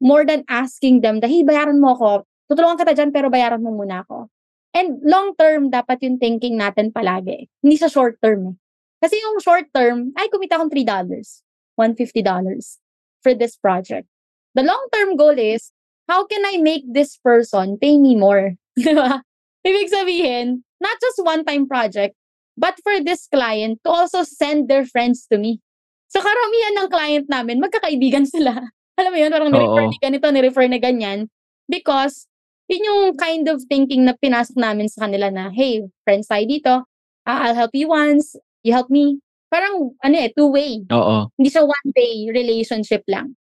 [0.00, 2.10] More than asking them, hey, bayaran mo ako.
[2.48, 4.30] Tutulungan kita dyan, pero bayaran mo muna ako.
[4.72, 7.50] And long term, dapat yung thinking natin palagi.
[7.60, 8.56] Hindi sa short term eh.
[8.98, 10.84] Kasi yung short term, ay kumita akong $3,
[11.78, 12.78] $150
[13.22, 14.06] for this project.
[14.58, 15.70] The long-term goal is,
[16.10, 18.58] how can I make this person pay me more?
[18.78, 19.22] Di ba?
[19.62, 22.18] Ibig sabihin, not just one-time project,
[22.58, 25.62] but for this client to also send their friends to me.
[26.10, 28.58] So karamihan ng client namin, magkakaibigan sila.
[28.98, 31.30] Alam mo yun, parang ni-refer ni ganito, ni-refer na ganyan.
[31.70, 32.26] Because,
[32.66, 36.74] yun yung kind of thinking na pinasok namin sa kanila na, hey, friends tayo dito,
[37.22, 38.34] ah, I'll help you once,
[38.68, 39.24] you help me.
[39.48, 40.84] Parang, ano eh, two-way.
[40.92, 41.32] Oo.
[41.40, 43.32] Hindi siya one-way relationship lang.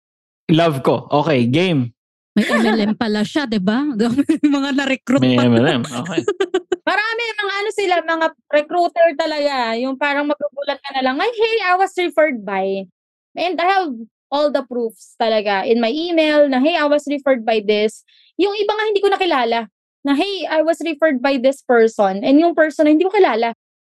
[0.47, 1.11] Love ko.
[1.11, 1.91] Okay, game.
[2.37, 3.81] May MLM pala siya, di ba?
[4.55, 5.49] mga na-recruit May pa.
[5.49, 5.83] MLM.
[5.83, 6.21] Okay.
[6.89, 9.75] Marami, mga ano sila, mga recruiter talaga.
[9.75, 12.87] Yung parang magugulat ka na lang, ay, hey, I was referred by.
[13.35, 13.91] And I have
[14.31, 18.05] all the proofs talaga in my email na, hey, I was referred by this.
[18.37, 19.59] Yung iba nga hindi ko nakilala.
[20.05, 22.23] Na, hey, I was referred by this person.
[22.23, 23.57] And yung person na hindi ko kilala.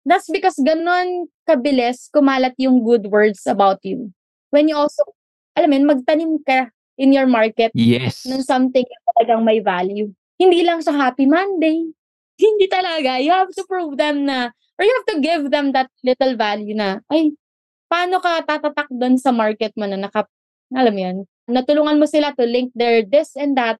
[0.09, 4.09] That's because ganon kabilis kumalat yung good words about you.
[4.49, 5.05] When you also,
[5.53, 8.25] alam mo yun, magtanim ka in your market Yes.
[8.25, 10.09] ng something na talagang may value.
[10.41, 11.93] Hindi lang sa Happy Monday.
[12.41, 13.21] Hindi talaga.
[13.21, 16.73] You have to prove them na, or you have to give them that little value
[16.73, 17.37] na, ay,
[17.85, 20.25] paano ka tatatak doon sa market mo na naka,
[20.73, 23.77] alam mo yun, natulungan mo sila to link their this and that.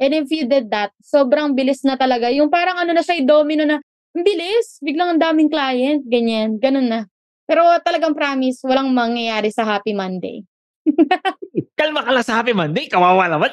[0.00, 2.32] And if you did that, sobrang bilis na talaga.
[2.32, 6.90] Yung parang ano na siya, domino na, ang bilis, biglang ang daming client, ganyan, ganun
[6.90, 7.00] na.
[7.46, 10.46] Pero talagang promise, walang mangyayari sa Happy Monday.
[11.78, 12.86] Kalma ka lang sa Happy Monday.
[12.86, 13.50] Kawawa naman.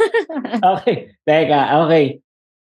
[0.76, 1.16] okay.
[1.24, 2.20] Teka, okay.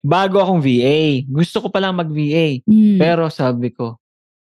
[0.02, 2.62] Bago akong VA, gusto ko palang mag-VA.
[2.66, 2.98] Mm.
[2.98, 3.98] Pero sabi ko,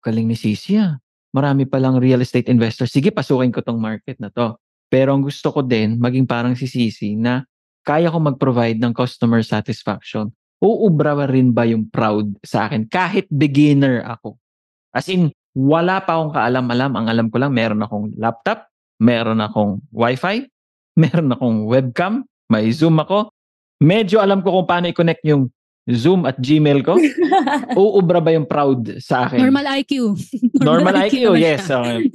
[0.06, 0.98] galing ni Sisi ah.
[1.34, 2.90] Marami palang real estate investor.
[2.90, 4.58] Sige, pasukin ko tong market na to.
[4.88, 7.46] Pero ang gusto ko din, maging parang si Sisi na
[7.86, 10.34] kaya ko mag-provide ng customer satisfaction.
[10.58, 14.42] Uubra rin ba yung proud sa akin kahit beginner ako?
[14.90, 16.92] As in, wala pa akong kaalam-alam.
[16.98, 18.66] Ang alam ko lang, meron akong laptop,
[18.98, 20.50] meron akong wifi,
[21.02, 23.30] meron akong webcam, may Zoom ako.
[23.78, 25.54] Medyo alam ko kung paano i-connect yung
[25.88, 26.98] Zoom at Gmail ko.
[27.78, 29.38] Uubra ba yung proud sa akin?
[29.38, 30.18] Normal IQ.
[30.68, 31.70] Normal IQ, naman yes.
[31.70, 32.10] Okay.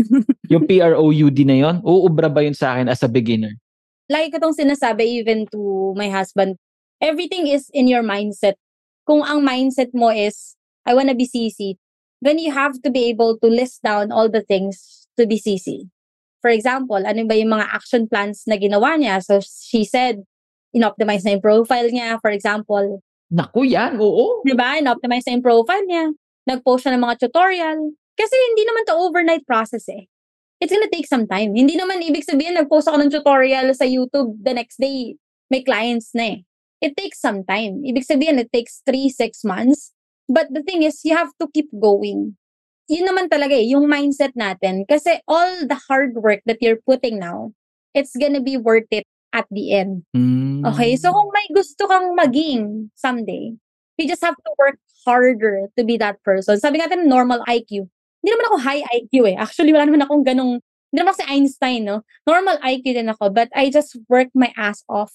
[0.50, 3.56] Yung PROUD na yon, uubra ba yun sa akin as a beginner?
[4.12, 6.60] lagi ko tong sinasabi even to my husband.
[7.02, 8.54] Everything is in your mindset.
[9.02, 10.54] Kung ang mindset mo is,
[10.86, 11.74] I wanna be CC,
[12.22, 15.90] then you have to be able to list down all the things to be CC.
[16.38, 19.18] For example, ano ba yung mga action plans na ginawa niya?
[19.18, 20.22] So she said,
[20.70, 23.02] in-optimize na yung profile niya, for example.
[23.34, 24.46] Naku yan, oo.
[24.46, 24.78] Di ba?
[24.78, 26.14] In-optimize na yung profile niya.
[26.46, 27.78] Nag-post siya ng mga tutorial.
[28.14, 30.06] Kasi hindi naman to overnight process eh.
[30.62, 31.58] It's gonna take some time.
[31.58, 35.18] Hindi naman ibig sabihin nag-post ako ng tutorial sa YouTube the next day,
[35.50, 36.46] may clients na eh.
[36.82, 37.86] It takes some time.
[37.86, 39.94] Ibig sabihin, it takes 3-6 months.
[40.26, 42.34] But the thing is, you have to keep going.
[42.90, 44.82] Yun naman talaga eh, yung mindset natin.
[44.90, 47.54] Kasi all the hard work that you're putting now,
[47.94, 50.02] it's gonna be worth it at the end.
[50.10, 50.66] Mm.
[50.74, 50.98] Okay?
[50.98, 53.54] So kung may gusto kang maging someday,
[53.96, 56.58] you just have to work harder to be that person.
[56.58, 57.86] Sabi natin normal IQ.
[58.22, 59.36] Hindi naman ako high IQ eh.
[59.38, 60.58] Actually, wala naman akong ganong,
[60.90, 62.02] hindi naman ako si Einstein, no?
[62.26, 65.14] Normal IQ din ako, but I just work my ass off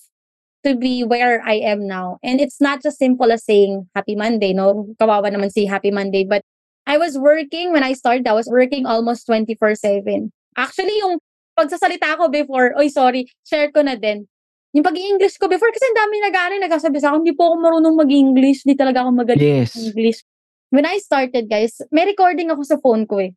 [0.65, 2.17] to be where I am now.
[2.23, 4.89] And it's not just simple as saying Happy Monday, no?
[4.99, 6.41] Kawawa naman si Happy Monday, but
[6.87, 10.31] I was working, when I started, I was working almost 24-7.
[10.55, 11.19] Actually, yung
[11.59, 14.25] pagsasalita ko before, oy sorry, share ko na din.
[14.71, 17.95] Yung pag-i-English ko before, kasi ang dami nag-ano, nagsasabi sa akin, hindi po ako marunong
[17.97, 19.75] mag-English, hindi talaga ako magaling Yes.
[19.75, 20.23] English.
[20.71, 23.31] When I started, guys, may recording ako sa phone ko eh.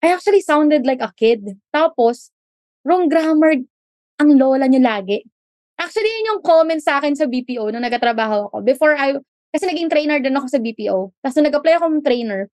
[0.00, 1.60] I actually sounded like a kid.
[1.72, 2.32] Tapos,
[2.84, 3.60] wrong grammar
[4.20, 5.24] ang lola nyo lagi.
[5.80, 8.56] Actually, yun yung comment sa akin sa BPO nung nagatrabaho ako.
[8.60, 9.16] Before I,
[9.48, 11.16] kasi naging trainer din ako sa BPO.
[11.24, 12.52] Tapos nung nag-apply ako ng trainer,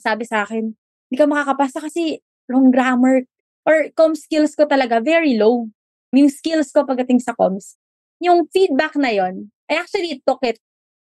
[0.00, 3.28] sabi sa akin, hindi ka makakapasa kasi wrong grammar
[3.68, 5.68] or com skills ko talaga very low.
[6.16, 7.76] Yung skills ko pagdating sa comms.
[8.24, 10.56] Yung feedback na yon, I actually took it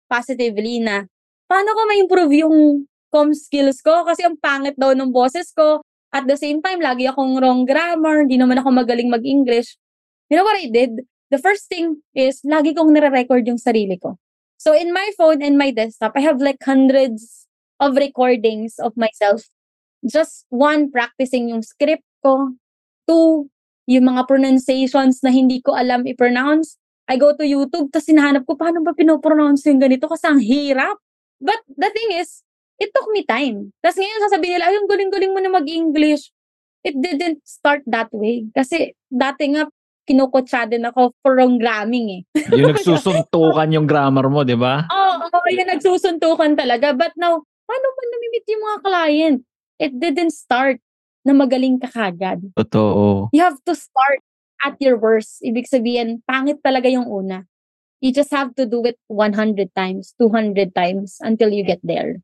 [0.09, 1.05] positively na
[1.45, 5.85] paano ko ma-improve yung com skills ko kasi ang pangit daw ng boses ko.
[6.09, 9.77] At the same time, lagi akong wrong grammar, hindi naman ako magaling mag-English.
[10.33, 11.05] You know what I did?
[11.29, 14.17] The first thing is, lagi kong nare-record yung sarili ko.
[14.57, 17.47] So in my phone and my desktop, I have like hundreds
[17.79, 19.47] of recordings of myself.
[20.03, 22.57] Just one, practicing yung script ko.
[23.07, 23.47] Two,
[23.87, 26.75] yung mga pronunciations na hindi ko alam i-pronounce.
[27.09, 30.05] I go to YouTube, tapos hinahanap ko, paano ba pinopronounce yung ganito?
[30.05, 31.01] Kasi ang hirap.
[31.41, 32.45] But the thing is,
[32.77, 33.73] it took me time.
[33.81, 36.29] Tapos ngayon sasabihin nila, ay, ang galing-galing mo na mag-English.
[36.85, 38.47] It didn't start that way.
[38.53, 39.67] Kasi dati nga,
[40.09, 42.21] kinukutsa din ako wrong gramming eh.
[42.57, 44.89] Yung nagsusuntukan yung grammar mo, di ba?
[44.89, 46.97] Oo, oh, oh, yung nagsusuntukan talaga.
[46.97, 47.37] But now,
[47.69, 49.37] paano ba namimit yung mga client?
[49.77, 50.81] It didn't start
[51.21, 52.41] na magaling ka kagad.
[52.57, 53.29] Totoo.
[53.29, 54.25] You have to start
[54.65, 55.45] at your worst.
[55.45, 57.45] Ibig sabihin, pangit talaga yung una.
[58.01, 59.37] You just have to do it 100
[59.77, 62.17] times, 200 times until you get there.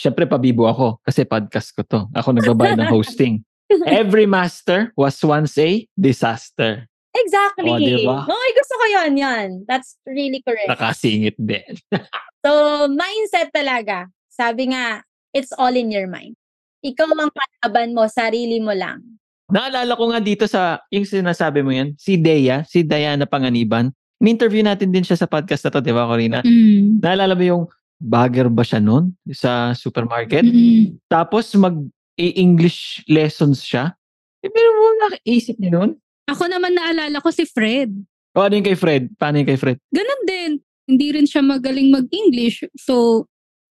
[0.00, 2.00] Siyempre, pabibo ako kasi podcast ko to.
[2.16, 3.44] Ako nagbabayad ng hosting.
[3.84, 6.86] Every master was once a disaster.
[7.24, 7.70] Exactly.
[7.72, 8.18] Oh, diba?
[8.28, 9.48] Okay, gusto ko yan, yan.
[9.64, 10.68] That's really correct.
[10.68, 11.76] Nakasingit din.
[12.46, 14.06] So, mindset talaga.
[14.30, 15.02] Sabi nga,
[15.34, 16.38] it's all in your mind.
[16.86, 19.02] Ikaw ang kalaban mo, sarili mo lang.
[19.50, 23.90] Naalala ko nga dito sa, yung sinasabi mo yan, si Dea, si Diana Panganiban.
[24.22, 26.38] In-interview natin din siya sa podcast na to, di ba, Corina?
[26.46, 27.02] Mm.
[27.02, 27.64] Naalala mo yung
[27.98, 30.46] bagger ba siya noon sa supermarket?
[30.46, 31.02] Mm.
[31.10, 33.90] Tapos mag-English lessons siya.
[34.38, 35.98] Eh, pero mo nakaisip niya noon?
[36.26, 37.90] Ako naman naalala ko si Fred.
[38.34, 39.08] O ano yung kay Fred?
[39.14, 39.78] Paano yung kay Fred?
[39.88, 40.50] Ganon din.
[40.86, 42.66] Hindi rin siya magaling mag-English.
[42.76, 43.24] So,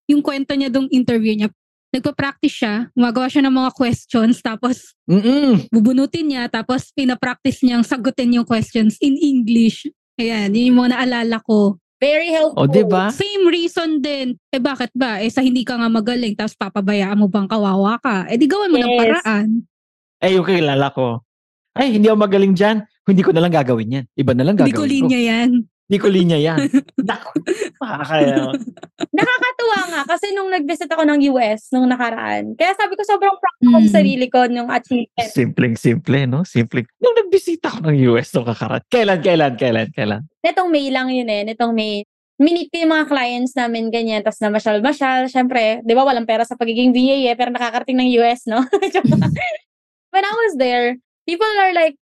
[0.07, 1.49] yung kwento niya dong interview niya,
[1.91, 5.71] nagpa-practice siya, gumagawa siya ng mga questions, tapos Mm-mm.
[5.71, 9.87] bubunutin niya, tapos pinapractice niyang sagutin yung questions in English.
[10.19, 11.79] Ayan, yun yung mga naalala ko.
[12.03, 12.67] Very helpful.
[12.67, 13.07] O, di ba?
[13.15, 14.35] Same reason din.
[14.51, 15.23] Eh bakit ba?
[15.23, 18.27] Eh sa hindi ka nga magaling, tapos papabayaan mo bang kawawa ka?
[18.27, 18.99] Eh di gawan mo ng Yes.
[18.99, 19.47] paraan.
[20.19, 21.23] Eh, yung kilala ko.
[21.75, 22.87] Ay, hindi ako magaling dyan.
[23.05, 24.05] Hindi ko na lang gagawin yan.
[24.15, 25.05] Iba na lang Hindi ko gagawin ko.
[25.11, 25.49] linya yan.
[25.85, 26.57] Hindi ko linya yan.
[29.15, 32.57] Nakakatuwa nga kasi nung nag-visit ako ng US nung nakaraan.
[32.57, 33.85] Kaya sabi ko sobrang proud ako Mm.
[33.85, 35.29] sa sarili ko nung achievement.
[35.29, 36.41] Simpleng-simple, no?
[36.41, 36.87] Simple.
[36.97, 38.81] Nung nagbisita ako ng US nung kakarat.
[38.89, 40.21] Kailan, kailan, kailan, kailan?
[40.41, 41.43] Netong May lang yun eh.
[41.45, 42.01] Netong May.
[42.35, 44.25] Minit ko yung mga clients namin ganyan.
[44.25, 45.29] Tapos na masyal-masyal.
[45.29, 47.35] Siyempre, di ba walang pera sa pagiging VA eh.
[47.37, 48.59] Pero nakakarating ng US, no?
[50.13, 51.97] When I was there, people are like,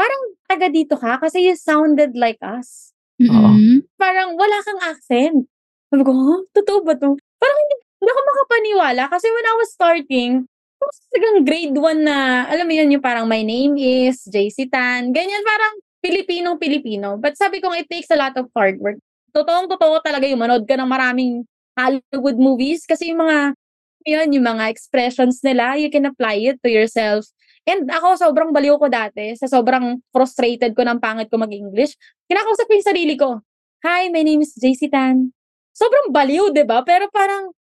[0.00, 2.90] parang taga dito ka kasi you sounded like us.
[3.22, 3.86] Mm-mm.
[3.94, 5.46] parang wala kang accent.
[5.92, 6.42] Sabi ko, huh?
[6.50, 7.14] Totoo ba to?
[7.38, 10.32] Parang hindi, hindi ako makapaniwala kasi when I was starting,
[11.12, 15.14] talagang grade 1 na, alam mo yun, yung parang my name is JC Tan.
[15.14, 17.20] Ganyan, parang Pilipinong-Pilipino.
[17.20, 18.98] But sabi ko, it takes a lot of hard work.
[19.30, 21.46] Totoong totoo talaga yung manood ka ng maraming
[21.78, 23.54] Hollywood movies kasi yung mga,
[24.02, 27.30] yun, yung mga expressions nila, you can apply it to yourself.
[27.62, 29.38] And ako, sobrang baliw ko dati.
[29.38, 31.94] Sa sobrang frustrated ko ng pangit ko mag-English.
[32.26, 33.38] Kinakausap ko yung sarili ko.
[33.86, 35.30] Hi, my name is JC Tan.
[35.70, 36.82] Sobrang baliw, di ba?
[36.82, 37.54] Pero parang,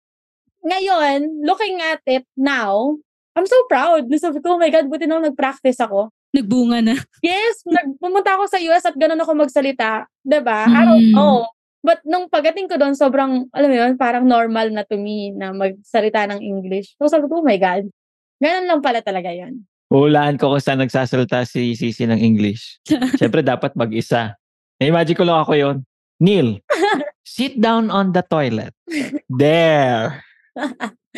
[0.64, 2.96] ngayon, looking at it now,
[3.36, 4.08] I'm so proud.
[4.12, 6.12] Sabi ko, oh my God, buti na nag-practice ako.
[6.32, 6.96] Nagbunga na.
[7.24, 10.08] Yes, nag, pumunta ako sa US at ganun ako magsalita.
[10.24, 10.64] Di ba?
[10.64, 11.16] I don't Mm.
[11.16, 11.48] know.
[11.80, 15.52] But nung pagdating ko doon, sobrang, alam mo yun, parang normal na to me na
[15.52, 16.92] magsalita ng English.
[17.00, 17.88] So sabi ko, oh my God.
[18.36, 19.64] Ganun lang pala talaga yun.
[19.90, 22.78] Hulaan ko kung saan nagsasalita si Sisi ng English.
[23.18, 24.38] Siyempre, dapat mag-isa.
[24.78, 25.76] Na-imagine ko lang ako yon.
[26.22, 26.62] Neil,
[27.26, 28.70] sit down on the toilet.
[29.28, 30.22] There.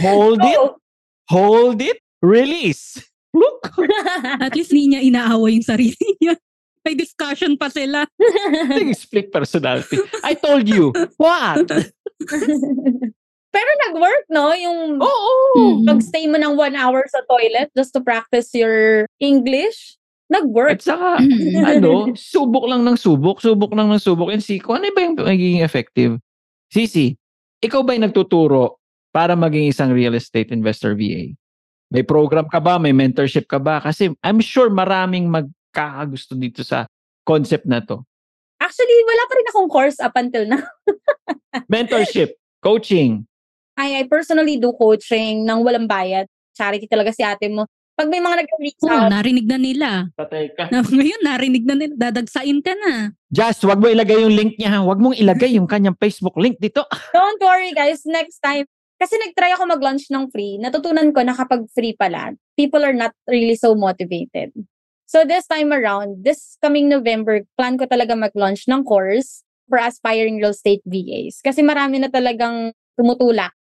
[0.00, 0.60] Hold it.
[1.28, 2.00] Hold it.
[2.22, 2.96] Release.
[3.34, 3.76] Look.
[4.40, 6.38] At least hindi niya inaawa yung sarili niya.
[6.82, 8.06] May discussion pa sila.
[8.94, 9.98] Split personality.
[10.22, 10.90] I told you.
[11.18, 11.70] What?
[13.52, 14.56] Pero nag-work, no?
[14.56, 15.32] Yung Oo.
[15.52, 15.84] Mm.
[15.84, 20.00] pag-stay mo ng one hour sa toilet just to practice your English,
[20.32, 20.80] nag-work.
[20.80, 21.20] At saka,
[21.76, 24.32] ano, subok lang ng subok, subok lang ng subok.
[24.32, 26.16] And kung ano ba yung magiging effective?
[26.72, 27.12] Sisi,
[27.60, 28.80] ikaw ba yung nagtuturo
[29.12, 31.36] para maging isang real estate investor VA?
[31.92, 32.80] May program ka ba?
[32.80, 33.76] May mentorship ka ba?
[33.84, 36.88] Kasi I'm sure maraming magkakagusto dito sa
[37.28, 38.00] concept na to.
[38.56, 40.64] Actually, wala pa rin akong course up until now.
[41.72, 43.28] Mentorship, coaching.
[43.82, 46.30] I, I personally do coaching ng walang bayad.
[46.54, 47.66] Charity talaga si ate mo.
[47.92, 49.88] Pag may mga nag-reach out, narinig na nila.
[50.16, 50.70] Patay ka.
[50.72, 51.94] Na, ngayon, narinig na nila.
[51.98, 53.12] Dadagsain ka na.
[53.28, 54.80] Just, wag mo ilagay yung link niya ha.
[54.86, 56.86] Wag mong ilagay yung kanyang Facebook link dito.
[57.16, 58.64] don't worry guys, next time.
[59.02, 60.62] Kasi nag-try ako mag-launch ng free.
[60.62, 64.54] Natutunan ko na kapag free pala, people are not really so motivated.
[65.10, 70.40] So this time around, this coming November, plan ko talaga mag-launch ng course for aspiring
[70.40, 71.42] real estate VAs.
[71.44, 73.52] Kasi marami na talagang tumutulak.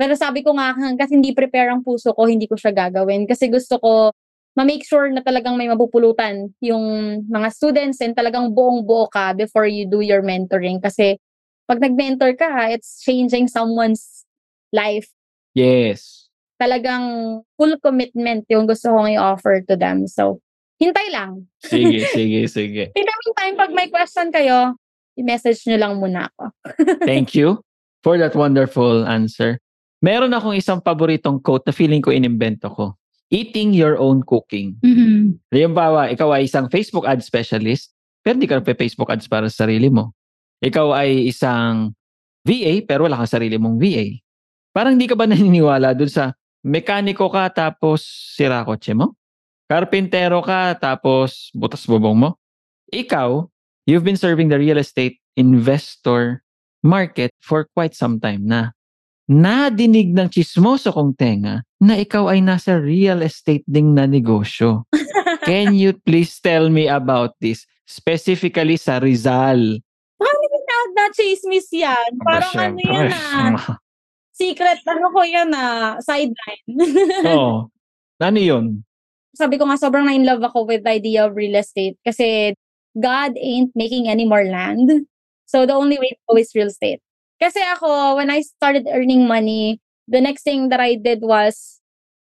[0.00, 3.28] Pero sabi ko nga, hanggat hindi prepare ang puso ko, hindi ko siya gagawin.
[3.28, 4.16] Kasi gusto ko
[4.56, 6.82] ma-make sure na talagang may mapupulutan yung
[7.28, 10.80] mga students and talagang buong-buo ka before you do your mentoring.
[10.80, 11.20] Kasi
[11.68, 14.24] pag nag-mentor ka, it's changing someone's
[14.72, 15.12] life.
[15.54, 16.32] Yes.
[16.58, 20.08] Talagang full commitment yung gusto kong i-offer to them.
[20.08, 20.40] So,
[20.82, 21.46] hintay lang.
[21.62, 22.82] Sige, sige, sige.
[22.96, 24.74] In the meantime, pag may question kayo,
[25.14, 26.44] i-message nyo lang muna ako.
[27.10, 27.60] Thank you
[28.02, 29.60] for that wonderful answer.
[30.00, 32.96] Meron akong isang paboritong quote na feeling ko inimbento ko.
[33.30, 34.74] Eating your own cooking.
[34.80, 35.38] Mhm.
[35.52, 37.92] Halimbawa, ikaw ay isang Facebook ad specialist,
[38.24, 40.16] pero hindi ka nagpe-Facebook ads para sa sarili mo.
[40.60, 41.94] Ikaw ay isang
[42.44, 44.18] VA, pero wala kang sarili mong VA.
[44.72, 46.32] Parang hindi ka ba naniniwala dun sa
[46.64, 48.04] mekaniko ka tapos
[48.36, 49.16] sira kotse mo?
[49.70, 52.30] Karpintero ka tapos butas bubong mo?
[52.90, 53.46] Ikaw,
[53.86, 56.42] you've been serving the real estate investor
[56.82, 58.74] market for quite some time na.
[59.30, 64.82] Nadinig ng chismoso kong tenga na ikaw ay nasa real estate ding na negosyo.
[65.46, 67.62] Can you please tell me about this?
[67.86, 69.78] Specifically sa Rizal.
[70.18, 72.10] Paano na na chismis yan?
[72.26, 73.78] Parang ano yan ah.
[74.34, 75.94] Secret, ano ko yan ah.
[76.02, 76.66] Sideline.
[77.30, 77.70] Oo.
[78.18, 78.82] Ano yun?
[79.30, 81.94] Sabi ko nga, sobrang na in love ako with the idea of real estate.
[82.02, 82.58] Kasi
[82.98, 85.06] God ain't making any more land.
[85.46, 86.98] So the only way to go is real estate.
[87.40, 91.80] Kasi ako, when I started earning money, the next thing that I did was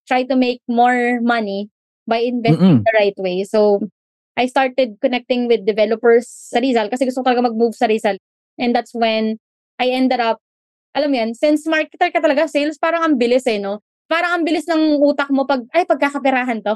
[0.06, 1.70] try to make more money
[2.06, 2.86] by investing Mm-mm.
[2.86, 3.42] the right way.
[3.42, 3.82] So,
[4.38, 8.16] I started connecting with developers sa Rizal kasi gusto ko talaga mag-move sa Rizal.
[8.56, 9.36] And that's when
[9.82, 10.38] I ended up,
[10.94, 13.82] alam mo yan, since marketer ka talaga, sales parang ang bilis eh, no?
[14.11, 16.74] Parang ang bilis ng utak mo pag, ay, pagkakaperahan to.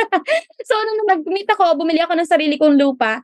[0.68, 3.20] so, nung nag-meet ako, bumili ako ng sarili kong lupa,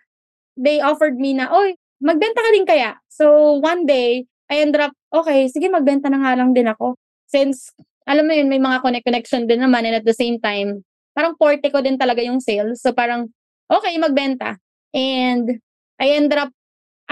[0.57, 3.01] they offered me na, oy, magbenta ka din kaya.
[3.09, 6.97] So, one day, I ended up, okay, sige, magbenta na nga lang din ako.
[7.29, 7.77] Since,
[8.09, 10.81] alam mo yun, may mga connect connection din naman and at the same time,
[11.13, 12.81] parang forte ko din talaga yung sales.
[12.81, 13.29] So, parang,
[13.69, 14.57] okay, magbenta.
[14.97, 15.61] And,
[16.01, 16.49] I ended up,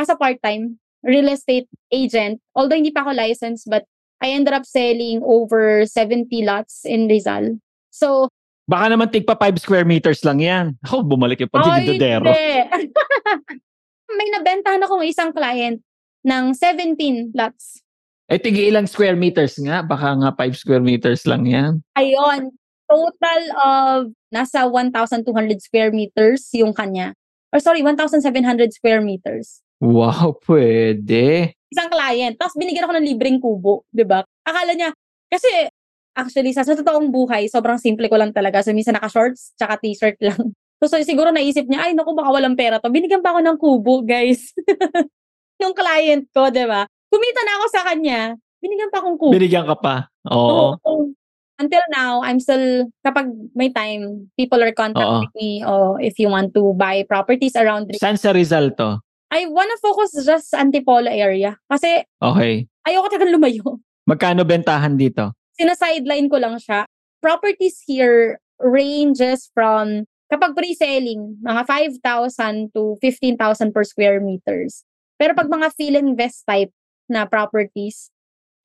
[0.00, 2.40] as a part-time, real estate agent.
[2.56, 3.84] Although hindi pa ako licensed, but
[4.24, 7.60] I ended up selling over 70 lots in Rizal.
[7.92, 8.32] So,
[8.66, 10.74] Baka naman tigpa 5 square meters lang yan.
[10.82, 12.26] Ako, bumalik yung Ay, pagdidodero.
[12.26, 12.90] hindi.
[14.18, 15.85] May nabentahan akong isang client
[16.26, 17.86] ng 17 lots.
[18.26, 19.86] Eh, tigi ilang square meters nga?
[19.86, 21.78] Baka nga 5 square meters lang yan.
[21.94, 22.50] Ayun,
[22.90, 24.00] total of
[24.34, 25.22] nasa 1,200
[25.62, 27.14] square meters yung kanya.
[27.54, 29.62] Or sorry, 1,700 square meters.
[29.78, 31.54] Wow, pwede.
[31.70, 32.34] Isang client.
[32.34, 34.26] Tapos binigyan ako ng libreng kubo, 'di ba?
[34.42, 34.90] Akala niya,
[35.30, 35.70] kasi
[36.16, 38.64] actually sa, sa totoong buhay, sobrang simple ko lang talaga.
[38.64, 40.50] So minsan naka-shorts, tsaka t-shirt lang.
[40.76, 42.92] So, so siguro naisip niya, ay naku, baka walang pera to.
[42.92, 44.52] Binigyan pa ako ng kubo, guys.
[45.60, 46.84] Nung client ko, 'di ba?
[47.08, 48.20] Kumita na ako sa kanya.
[48.60, 49.32] Binigyan pa akong kubo.
[49.32, 49.96] Binigyan ka pa.
[50.28, 50.76] Oo.
[50.82, 51.12] Oo.
[51.56, 56.52] Until now, I'm still, kapag may time, people are contacting me, oh, if you want
[56.52, 58.04] to buy properties around, Rizal.
[58.04, 59.00] Saan sa Rizal to?
[59.32, 61.56] I wanna focus just Antipolo area.
[61.64, 62.68] Kasi Okay.
[62.84, 63.80] ayoko talagang lumayo.
[64.04, 65.32] Magkano bentahan dito?
[65.56, 66.84] Sina-sideline ko lang siya.
[67.24, 74.84] Properties here ranges from, kapag pre-selling, mga 5,000 to 15,000 per square meters.
[75.16, 76.72] Pero pag mga fill invest type
[77.08, 78.12] na properties,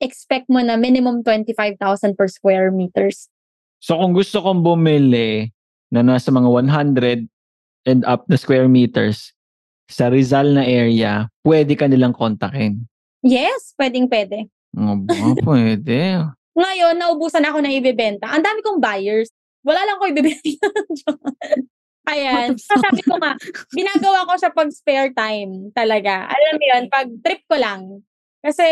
[0.02, 3.28] expect mo na minimum 25,000 per square meters.
[3.82, 5.50] So kung gusto kong bumili
[5.90, 7.26] na nasa mga 100
[7.88, 9.34] and up na square meters
[9.90, 12.86] sa Rizal na area, pwede ka nilang kontakin.
[13.22, 14.48] Yes, pwedeng pwede.
[14.74, 15.14] Oh, ba,
[15.48, 16.26] pwede.
[16.52, 18.28] Ngayon, naubusan ako ng ibebenta.
[18.32, 19.30] Ang dami kong buyers.
[19.62, 20.68] Wala lang ko ibebenta.
[22.08, 22.58] Ayan.
[22.58, 23.38] Sabi ko nga,
[23.70, 26.26] ginagawa ko siya pag spare time talaga.
[26.26, 28.02] Alam mo yun, pag trip ko lang.
[28.42, 28.66] Kasi,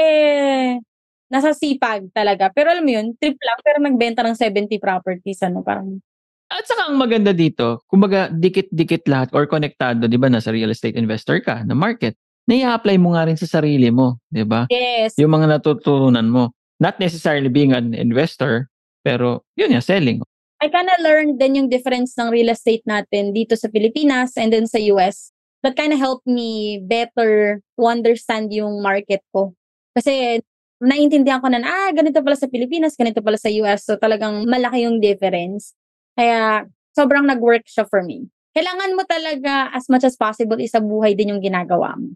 [1.31, 2.51] nasa sipag talaga.
[2.51, 5.41] Pero alam mo yun, trip lang, pero nagbenta ng 70 properties.
[5.47, 6.03] Ano, parang,
[6.51, 10.26] At saka ang maganda dito, kumbaga dikit-dikit lahat or konektado, 'di ba?
[10.26, 12.18] Nasa real estate investor ka na market.
[12.51, 14.66] Nai-apply mo nga rin sa sarili mo, 'di ba?
[14.66, 15.14] yes.
[15.14, 16.51] Yung mga natutunan mo.
[16.83, 18.66] Not necessarily being an investor,
[19.07, 20.26] pero yun nga, selling.
[20.61, 24.68] I kinda learned din yung difference ng real estate natin dito sa Pilipinas and then
[24.68, 25.32] sa US.
[25.64, 29.56] That kinda helped me better to understand yung market ko.
[29.96, 30.44] Kasi
[30.80, 33.88] naiintindihan ko na, ah, ganito pala sa Pilipinas, ganito pala sa US.
[33.88, 35.72] So talagang malaki yung difference.
[36.16, 38.28] Kaya sobrang nag-work siya for me.
[38.52, 42.12] Kailangan mo talaga as much as possible isa buhay din yung ginagawa mo.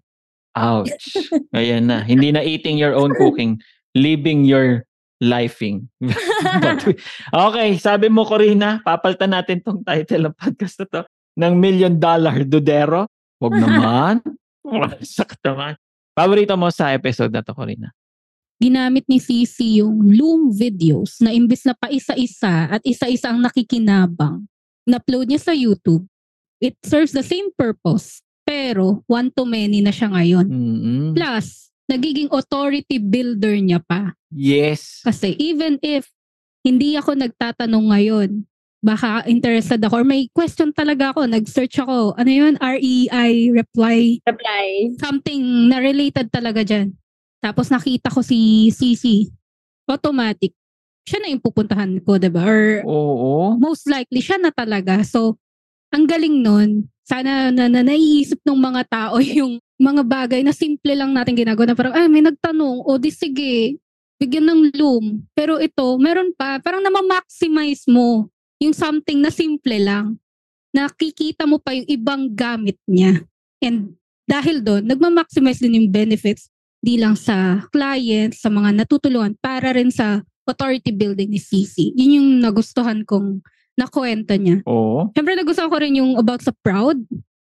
[0.55, 0.93] Ouch.
[1.57, 2.05] Ayan na.
[2.05, 3.59] Hindi na eating your own cooking.
[3.95, 4.85] Living your
[5.25, 5.89] lifing.
[7.35, 11.01] Okay, sabi mo, Corina, papalitan natin tong title ng podcast na to
[11.41, 13.11] ng Million Dollar Dudero.
[13.41, 14.23] Huwag naman.
[15.03, 15.75] Sakit naman.
[16.15, 17.91] Paborito mo sa episode na to, Corina?
[18.65, 24.47] ginamit ni Sisi yung Loom videos na imbis na paisa-isa at isa-isa ang nakikinabang,
[24.89, 26.07] na-upload niya sa YouTube.
[26.63, 30.47] It serves the same purpose, pero one to many na siya ngayon.
[30.49, 31.07] Mm-mm.
[31.13, 34.17] Plus, nagiging authority builder niya pa.
[34.33, 35.05] Yes.
[35.05, 36.09] Kasi even if
[36.65, 38.31] hindi ako nagtatanong ngayon,
[38.85, 44.93] baka interested ako or may question talaga ako, nag-search ako, ano yun, REI reply Reply.
[45.01, 45.41] something
[45.73, 46.93] na related talaga dyan.
[47.41, 49.29] Tapos nakita ko si Cici,
[49.89, 50.53] automatic,
[51.05, 52.45] siya na yung pupuntahan ko, diba?
[52.45, 53.57] Or Oo.
[53.61, 55.05] most likely, siya na talaga.
[55.05, 55.37] So,
[55.93, 60.97] ang galing nun, sana na, na naiisip ng mga tao yung mga bagay na simple
[60.97, 63.77] lang natin ginagawa na parang, ay, may nagtanong, o di sige,
[64.17, 65.29] bigyan ng loom.
[65.37, 70.17] Pero ito, meron pa, parang namamaximize mo yung something na simple lang.
[70.73, 73.21] Nakikita mo pa yung ibang gamit niya.
[73.61, 73.93] And
[74.25, 76.49] dahil doon, nagmamaximize din yung benefits
[76.81, 81.93] di lang sa client, sa mga natutulungan, para rin sa authority building ni CC.
[81.97, 83.41] Yun yung nagustuhan kong
[83.77, 84.61] nakwento niya.
[84.69, 85.09] Oo.
[85.17, 87.01] Siyempre nagustuhan ko rin yung about sa proud.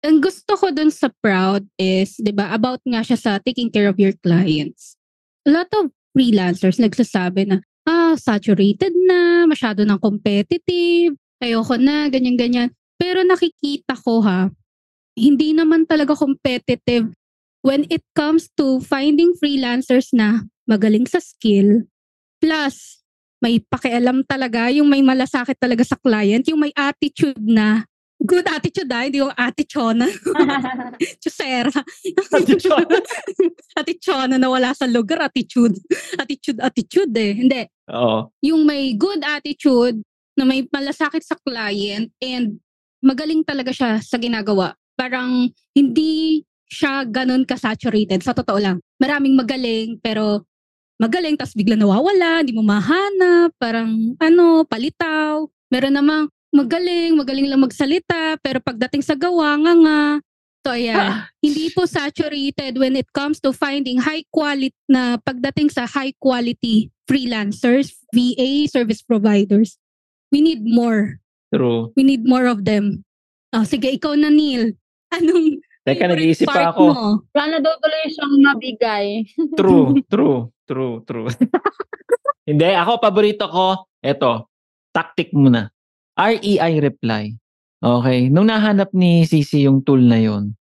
[0.07, 3.91] Ang gusto ko dun sa proud is, di ba, about nga siya sa taking care
[3.91, 4.95] of your clients.
[5.43, 11.11] A lot of freelancers nagsasabi na, ah, saturated na, masyado ng competitive,
[11.43, 12.71] ayoko na, ganyan-ganyan.
[12.95, 14.47] Pero nakikita ko ha,
[15.19, 17.11] hindi naman talaga competitive
[17.67, 21.83] when it comes to finding freelancers na magaling sa skill,
[22.39, 23.03] plus
[23.43, 27.83] may pakialam talaga, yung may malasakit talaga sa client, yung may attitude na,
[28.17, 30.01] good attitude ah, hindi yung attitude
[31.21, 31.69] Chusera.
[32.33, 33.03] Attitude.
[33.79, 35.77] attitude na wala sa lugar, attitude.
[36.17, 37.33] Attitude, attitude eh.
[37.37, 37.61] Hindi.
[37.93, 38.33] Oo.
[38.41, 40.01] Yung may good attitude,
[40.37, 42.61] na may malasakit sa client, and
[43.01, 44.77] magaling talaga siya sa ginagawa.
[44.93, 48.21] Parang hindi siya ganun ka-saturated.
[48.21, 48.77] Sa totoo lang.
[49.01, 50.45] Maraming magaling, pero
[51.01, 55.49] magaling, tas bigla nawawala, hindi mo mahanap, parang ano, palitaw.
[55.73, 60.01] Meron namang magaling, magaling lang magsalita, pero pagdating sa gawa, nga nga.
[60.67, 65.87] So ayan, hindi po saturated when it comes to finding high quality na pagdating sa
[65.87, 69.79] high quality freelancers, VA, service providers.
[70.27, 71.23] We need more.
[71.55, 71.95] True.
[71.95, 73.07] We need more of them.
[73.55, 74.75] Oh, sige, ikaw na, Neil.
[75.15, 76.83] Anong Teka, nag-iisip pa part ako.
[76.83, 77.07] mo?
[77.31, 79.05] Wala na daw tuloy siyang mabigay.
[79.59, 81.31] True, true, true, true.
[82.49, 84.51] Hindi, ako, paborito ko, eto,
[84.91, 85.71] tactic muna.
[86.17, 87.37] REI reply.
[87.77, 90.57] Okay, nung nahanap ni Sisi yung tool na yon,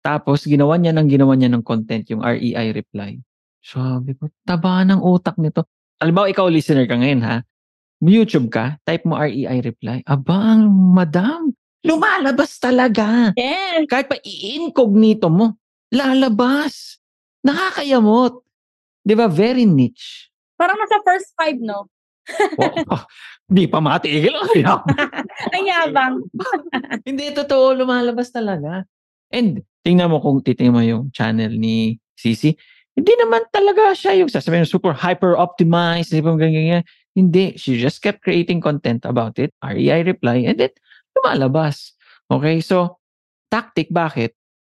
[0.00, 3.18] tapos ginawa niya ng ginawa niya ng content yung REI reply.
[3.60, 5.66] Sabi ko, taba ng utak nito.
[6.00, 7.42] Halimbawa, ikaw listener ka ngayon ha,
[8.00, 10.00] YouTube ka, type mo REI reply.
[10.08, 11.52] Aba, ang madam,
[11.84, 13.84] lumalabas talaga Yes.
[13.90, 15.58] kahit pa i-incognito mo,
[15.92, 16.96] lalabas.
[17.44, 18.40] Nakakayamot.
[19.04, 19.28] Di ba?
[19.28, 20.28] Very niche.
[20.56, 21.88] Parang nasa first five, no?
[22.90, 23.04] Oh,
[23.50, 24.30] Di pa matigil.
[25.54, 26.22] Ang yabang.
[27.08, 27.74] Hindi, totoo.
[27.74, 28.86] Lumalabas talaga.
[29.34, 32.54] And tingnan mo kung titingnan mo yung channel ni Sisi,
[32.94, 36.84] hindi naman talaga siya yung sasabihin super hyper optimized, hindi pa ganyan, ganyan.
[37.16, 37.44] Hindi.
[37.58, 39.50] She just kept creating content about it.
[39.64, 40.70] REI reply and then
[41.18, 41.96] lumalabas.
[42.30, 42.62] Okay?
[42.62, 43.00] So,
[43.50, 44.36] tactic, bakit?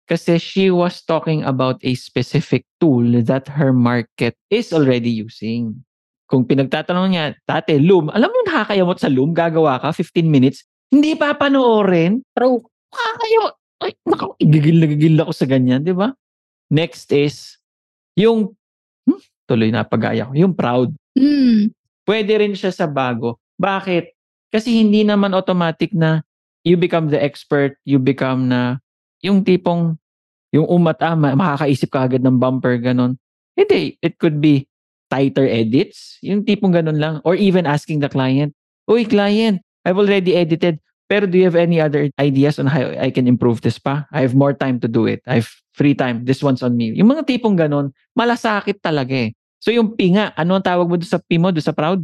[0.06, 5.82] Kasi she was talking about a specific tool that her market is already using.
[6.30, 10.62] Kung pinagtatanong niya, tate, Loom, alam mo yung nakakayamot sa Loom, gagawa ka, 15 minutes,
[10.94, 12.62] hindi pa panoorin, True.
[12.94, 13.54] nakakayamot.
[13.80, 16.14] Ay, naku, igigil na gigil ako sa ganyan, di ba?
[16.70, 17.58] Next is,
[18.14, 18.54] yung,
[19.10, 20.94] hmm, tuloy na pag-aya ko, yung proud.
[21.18, 21.74] Mm.
[22.06, 23.42] Pwede rin siya sa bago.
[23.58, 24.14] Bakit?
[24.54, 26.22] Kasi hindi naman automatic na
[26.62, 28.78] you become the expert, you become na
[29.24, 29.98] yung tipong
[30.50, 33.14] yung umat ah, ma- makakaisip ka agad ng bumper ganon.
[33.54, 34.66] Hindi, it could be
[35.10, 38.54] tighter edits, yung tipong ganon lang or even asking the client,
[38.86, 40.78] "Uy, client, I've already edited,
[41.10, 44.06] pero do you have any other ideas on how I can improve this pa?
[44.14, 45.20] I have more time to do it.
[45.26, 46.24] I have free time.
[46.24, 49.34] This one's on me." Yung mga tipong ganon, malasakit talaga eh.
[49.60, 52.00] So yung pinga, ano ang tawag mo doon sa P mo, doon sa proud?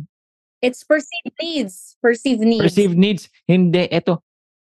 [0.61, 1.96] It's perceived needs.
[2.04, 2.64] Perceived needs.
[2.64, 3.22] Perceived needs.
[3.48, 4.20] Hindi, eto,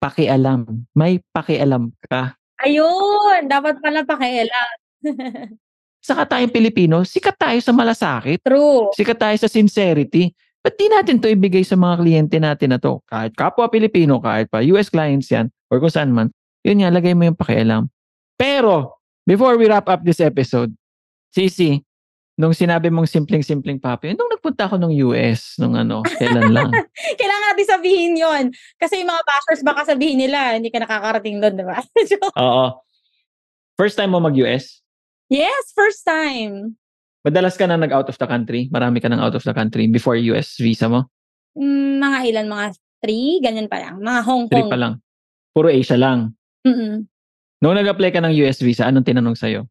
[0.02, 0.90] pakialam.
[0.94, 2.34] May pakialam ka.
[2.62, 3.46] Ayun.
[3.46, 4.70] Dapat pala pakialam.
[6.02, 8.42] Saka tayong Pilipino, sikat tayo sa malasakit.
[8.42, 8.90] True.
[8.90, 10.34] Sikat tayo sa sincerity.
[10.62, 13.02] ba't di natin to ibigay sa mga kliyente natin na to?
[13.06, 16.30] Kahit kapwa Pilipino, kahit pa US clients yan, or kung saan man,
[16.62, 17.90] yun nga, lagay mo yung pakialam.
[18.38, 20.70] Pero, before we wrap up this episode,
[21.32, 21.80] Sisi,
[22.36, 26.68] nung sinabi mong simpleng-simpleng papi, nung nagpunta ako ng US, nung ano, kailan lang.
[27.20, 28.44] Kailangan natin sabihin yon
[28.76, 31.80] Kasi yung mga bashers baka sabihin nila, hindi ka nakakarating doon, di ba?
[32.44, 32.84] Oo.
[33.80, 34.81] First time mo mag-US?
[35.32, 36.76] Yes, first time.
[37.22, 38.68] Madalas ka na nag-out of the country?
[38.68, 41.06] Marami ka nang out of the country before US visa mo?
[41.54, 42.66] Mm, mga ilan, mga
[43.00, 44.02] three, ganyan pa lang.
[44.02, 44.72] Mga Hong Three Kong.
[44.72, 44.92] pa lang.
[45.54, 46.34] Puro Asia lang.
[46.66, 47.06] Mm-mm.
[47.62, 49.70] Nung nag-apply ka ng US visa, anong tinanong sa'yo?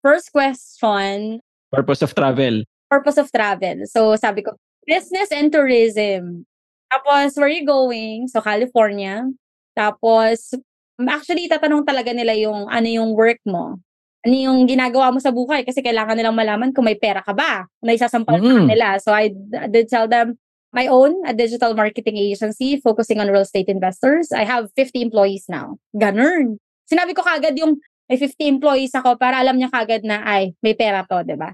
[0.00, 2.62] First question, Purpose of travel.
[2.86, 3.82] purpose of travel.
[3.88, 4.52] So, sabi ko,
[4.84, 6.44] business and tourism.
[6.92, 8.28] Tapos, where are you going?
[8.28, 9.24] So, California.
[9.72, 10.52] Tapos,
[11.00, 13.80] actually, tatanong talaga nila yung ano yung work mo.
[14.22, 17.66] Ano yung ginagawa mo sa buhay kasi kailangan nilang malaman kung may pera ka ba.
[17.82, 18.70] Kung naisasampal ka Mm.
[18.70, 18.88] nila.
[19.02, 20.38] So, I d- did tell them
[20.70, 24.30] my own a digital marketing agency focusing on real estate investors.
[24.30, 25.76] I have 50 employees now.
[25.92, 26.62] Ganun.
[26.86, 30.78] Sinabi ko kagad yung may 50 employees ako para alam niya kagad na ay, may
[30.78, 31.50] pera to, di ba?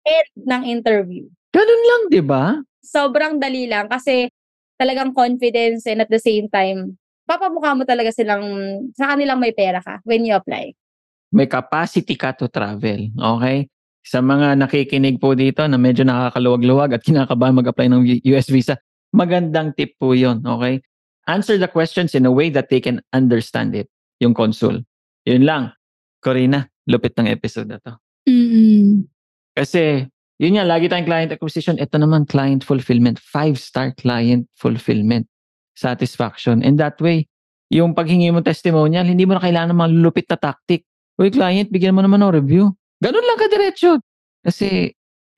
[0.00, 2.56] End ng interview Ganun lang, di ba?
[2.80, 4.30] sobrang dali lang kasi
[4.80, 6.96] talagang confidence and at the same time,
[7.28, 8.40] papamukha mo talaga silang,
[8.96, 10.72] sa kanilang may pera ka when you apply.
[11.30, 13.10] May capacity ka to travel.
[13.14, 13.70] Okay?
[14.02, 18.02] Sa mga nakikinig po dito na medyo nakakaluwag-luwag at kinakabahan mag-apply ng
[18.34, 18.74] US visa,
[19.14, 20.82] magandang tip po yon Okay?
[21.30, 23.86] Answer the questions in a way that they can understand it.
[24.18, 24.82] Yung consul.
[25.28, 25.70] Yun lang.
[26.18, 27.94] Corina, lupit ng episode na to.
[28.26, 29.06] Mm-mm.
[29.54, 30.04] Kasi,
[30.40, 31.78] yun nga, lagi tayong client acquisition.
[31.78, 33.20] Ito naman, client fulfillment.
[33.22, 35.28] Five-star client fulfillment.
[35.76, 36.64] Satisfaction.
[36.66, 37.30] And that way,
[37.70, 40.82] yung paghingi mo testimonial, hindi mo na kailangan ng mga lulupit na tactic.
[41.20, 42.72] Uy, client, bigyan mo naman ng review.
[42.96, 44.00] Ganun lang kadiretso.
[44.40, 44.88] Kasi,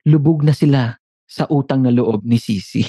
[0.07, 0.95] lubog na sila
[1.27, 2.87] sa utang na loob ni Sisi.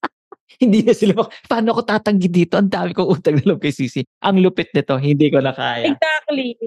[0.62, 2.60] hindi na sila, mak- paano ako tatanggi dito?
[2.60, 4.04] Ang dami kong utang na loob kay Sisi.
[4.20, 5.88] Ang lupit nito, hindi ko na kaya.
[5.88, 6.60] Exactly.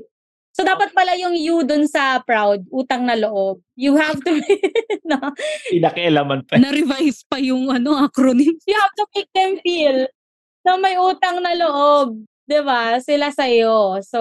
[0.57, 3.61] So, dapat pala yung you dun sa proud, utang na loob.
[3.77, 4.41] You have to,
[5.09, 5.21] no?
[5.69, 6.57] Pinakialaman pa.
[6.57, 8.57] Na-revise pa yung ano acronym.
[8.65, 10.09] you have to make them feel
[10.65, 12.25] na may utang na loob.
[12.49, 12.97] 'Di ba?
[12.97, 14.01] Sila sa'yo.
[14.01, 14.19] So,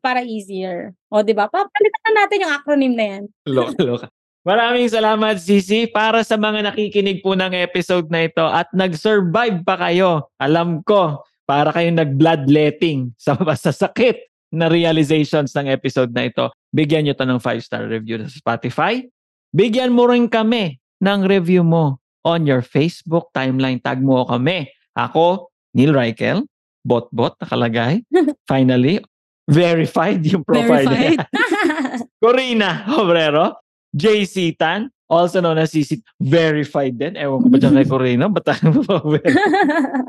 [0.00, 0.96] para easier.
[1.12, 1.52] O, 'di ba?
[1.52, 3.22] Papalitan na natin yung acronym na yan.
[3.52, 4.08] Loka, loka.
[4.46, 9.74] Maraming salamat, Sisi, para sa mga nakikinig po ng episode na ito at nag-survive pa
[9.74, 10.30] kayo.
[10.38, 14.22] Alam ko, para kayong nag-bloodletting sa masasakit
[14.54, 16.54] na realizations ng episode na ito.
[16.70, 19.02] Bigyan nyo to ng 5-star review sa Spotify.
[19.50, 23.82] Bigyan mo rin kami ng review mo on your Facebook timeline.
[23.82, 24.70] Tag mo kami.
[24.94, 26.46] Ako, Neil Reichel,
[26.86, 28.06] bot-bot nakalagay.
[28.50, 29.02] Finally,
[29.44, 31.18] verified yung profile Verified.
[31.18, 31.26] niya.
[32.22, 33.58] Corina Obrero,
[33.90, 37.18] JC Tan, also known as CC, verified din.
[37.18, 38.26] Ewan ko ba dyan kay Corina?
[38.30, 39.02] Ba't tayo pa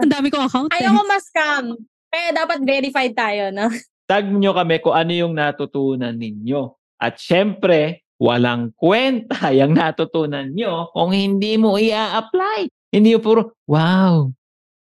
[0.02, 0.70] Ang dami kong account.
[0.70, 0.78] eh.
[0.82, 1.66] Ayaw ko ma-scam.
[2.08, 3.68] Kaya dapat verified tayo, no?
[4.08, 6.72] Tag nyo kami kung ano yung natutunan ninyo.
[6.98, 12.72] At syempre, walang kwenta yung natutunan nyo kung hindi mo i-apply.
[12.90, 14.32] Hindi yung puro, wow,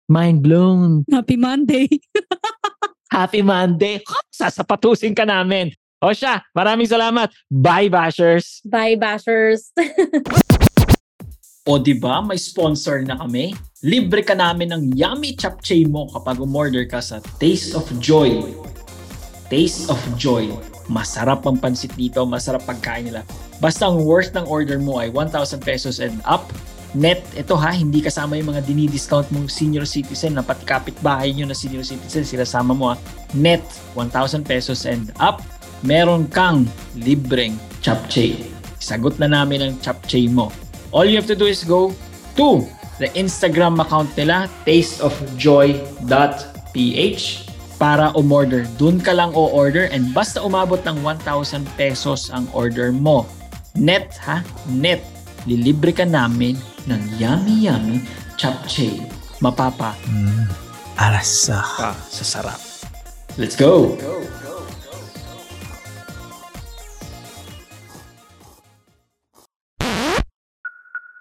[0.07, 1.89] mind blown, Happy Monday.
[3.11, 4.01] happy Monday.
[4.33, 5.71] Sasapatusin ka namin.
[6.03, 7.31] O siya, maraming salamat.
[7.47, 8.61] Bye, Bashers!
[8.67, 9.71] Bye, bashers.
[11.65, 13.57] O di ba may sponsor na kami?
[13.81, 18.53] Libre ka namin ng yummy chapchae mo kapag umorder ka sa Taste of Joy.
[19.49, 20.53] Taste of Joy.
[20.93, 23.25] Masarap ang pansit dito, masarap pagkain nila.
[23.57, 26.45] Basta ang worth ng order mo ay 1,000 pesos and up.
[26.95, 31.43] Net, ito ha, hindi kasama yung mga dinidiscount mong senior citizen na pati kapitbahay nyo
[31.43, 32.95] na senior citizen, sila sama mo ha.
[33.35, 33.67] Net,
[33.99, 35.43] 1,000 pesos and up.
[35.83, 36.63] Meron kang
[36.95, 38.47] libreng chapchae.
[38.79, 40.55] Sagot na namin ang chapchae mo.
[40.95, 41.91] All you have to do is go
[42.39, 42.63] to
[42.95, 47.25] the Instagram account nila, tasteofjoy.ph
[47.75, 48.63] para umorder.
[48.79, 53.27] Doon ka lang o-order and basta umabot ng 1,000 pesos ang order mo.
[53.75, 54.39] Net ha?
[54.71, 55.14] Net.
[55.45, 56.57] Lilibre ka namin
[56.89, 58.01] ng yummy yummy
[58.33, 59.05] chapchae.
[59.37, 59.93] Mapapa
[60.97, 61.61] Arasa.
[61.61, 62.61] ka sa sarap.
[63.37, 63.93] Let's go!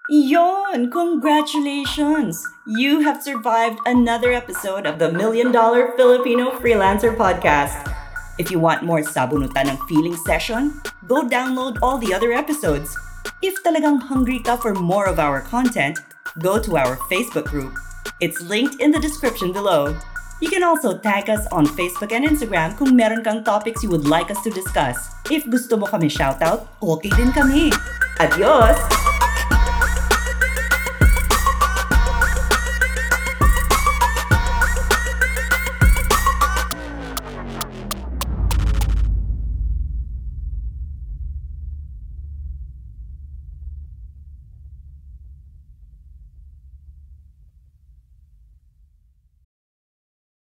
[0.09, 0.89] Yon!
[0.89, 2.39] Congratulations!
[2.65, 7.77] You have survived another episode of the Million Dollar Filipino Freelancer Podcast.
[8.39, 12.95] If you want more sabunutan ng feeling session, go download all the other episodes.
[13.41, 16.01] If talagang hungry ka for more of our content,
[16.39, 17.77] go to our Facebook group.
[18.21, 19.95] It's linked in the description below.
[20.41, 24.07] You can also tag us on Facebook and Instagram kung meron kang topics you would
[24.07, 24.99] like us to discuss.
[25.31, 27.71] If gusto mo kami shoutout, okay din kami.
[28.19, 29.14] Adios!